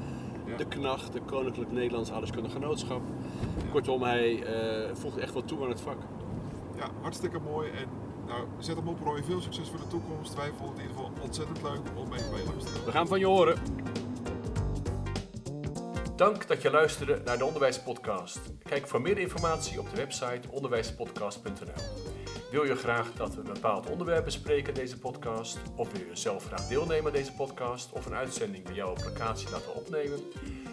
Ja. 0.46 0.56
De 0.56 0.66
KNAG, 0.66 1.10
de 1.10 1.20
Koninklijk 1.20 1.72
Nederlands 1.72 2.10
Aardrijkskundig 2.10 2.52
Genootschap. 2.52 3.02
Kortom, 3.70 4.02
hij 4.02 4.42
eh, 4.42 4.94
voegt 4.94 5.16
echt 5.16 5.32
wat 5.32 5.48
toe 5.48 5.62
aan 5.62 5.68
het 5.68 5.80
vak. 5.80 5.98
ja, 6.76 6.88
hartstikke 7.00 7.38
mooi. 7.38 7.70
En 7.70 7.88
nou, 8.28 8.46
zet 8.58 8.76
hem 8.76 8.88
op 8.88 9.00
Roy, 9.00 9.22
veel 9.22 9.40
succes 9.40 9.68
voor 9.68 9.78
de 9.78 9.88
toekomst. 9.88 10.34
Wij 10.34 10.50
vonden 10.58 10.68
het 10.68 10.76
in 10.76 10.82
ieder 10.82 10.96
geval 10.96 11.12
ontzettend 11.20 11.62
leuk 11.62 11.80
om 11.94 12.08
mee 12.08 12.18
te 12.18 12.42
luisteren. 12.46 12.84
We 12.84 12.90
gaan 12.90 13.06
van 13.06 13.18
je 13.18 13.26
horen. 13.26 13.58
Dank 16.16 16.48
dat 16.48 16.62
je 16.62 16.70
luisterde 16.70 17.20
naar 17.24 17.38
de 17.38 17.44
Onderwijspodcast. 17.44 18.40
Kijk 18.62 18.88
voor 18.88 19.00
meer 19.00 19.18
informatie 19.18 19.80
op 19.80 19.90
de 19.90 19.96
website 19.96 20.50
onderwijspodcast.nl. 20.50 22.27
Wil 22.50 22.64
je 22.64 22.74
graag 22.74 23.12
dat 23.12 23.34
we 23.34 23.40
een 23.40 23.52
bepaald 23.52 23.90
onderwerp 23.90 24.24
bespreken 24.24 24.68
in 24.68 24.74
deze 24.74 24.98
podcast? 24.98 25.58
Of 25.76 25.92
wil 25.92 26.06
je 26.06 26.16
zelf 26.16 26.44
graag 26.44 26.68
deelnemen 26.68 27.06
aan 27.06 27.12
deze 27.12 27.32
podcast 27.32 27.92
of 27.92 28.06
een 28.06 28.14
uitzending 28.14 28.64
bij 28.64 28.74
jou 28.74 28.90
op 28.90 29.04
locatie 29.04 29.50
laten 29.50 29.74
opnemen? 29.74 30.18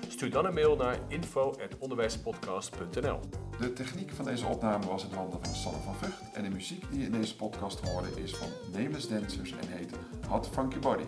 Stuur 0.07 0.31
dan 0.31 0.45
een 0.45 0.53
mail 0.53 0.75
naar 0.75 0.99
info.onderwijspodcast.nl. 1.07 3.19
De 3.59 3.73
techniek 3.73 4.11
van 4.11 4.25
deze 4.25 4.45
opname 4.45 4.85
was 4.85 5.07
in 5.07 5.15
handen 5.15 5.39
van 5.43 5.55
Sanne 5.55 5.79
van 5.79 5.95
Vught. 5.95 6.21
En 6.33 6.43
de 6.43 6.49
muziek 6.49 6.91
die 6.91 6.99
je 6.99 7.05
in 7.05 7.11
deze 7.11 7.35
podcast 7.35 7.87
hoorde 7.87 8.21
is 8.23 8.35
van 8.35 8.49
Nameless 8.71 9.07
Dancers 9.07 9.51
en 9.51 9.67
heet 9.67 9.91
Hot 10.27 10.49
Funky 10.51 10.79
Body. 10.79 11.05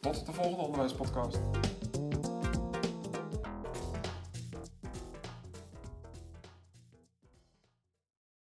Tot 0.00 0.26
de 0.26 0.32
volgende 0.32 0.62
onderwijspodcast. 0.62 1.38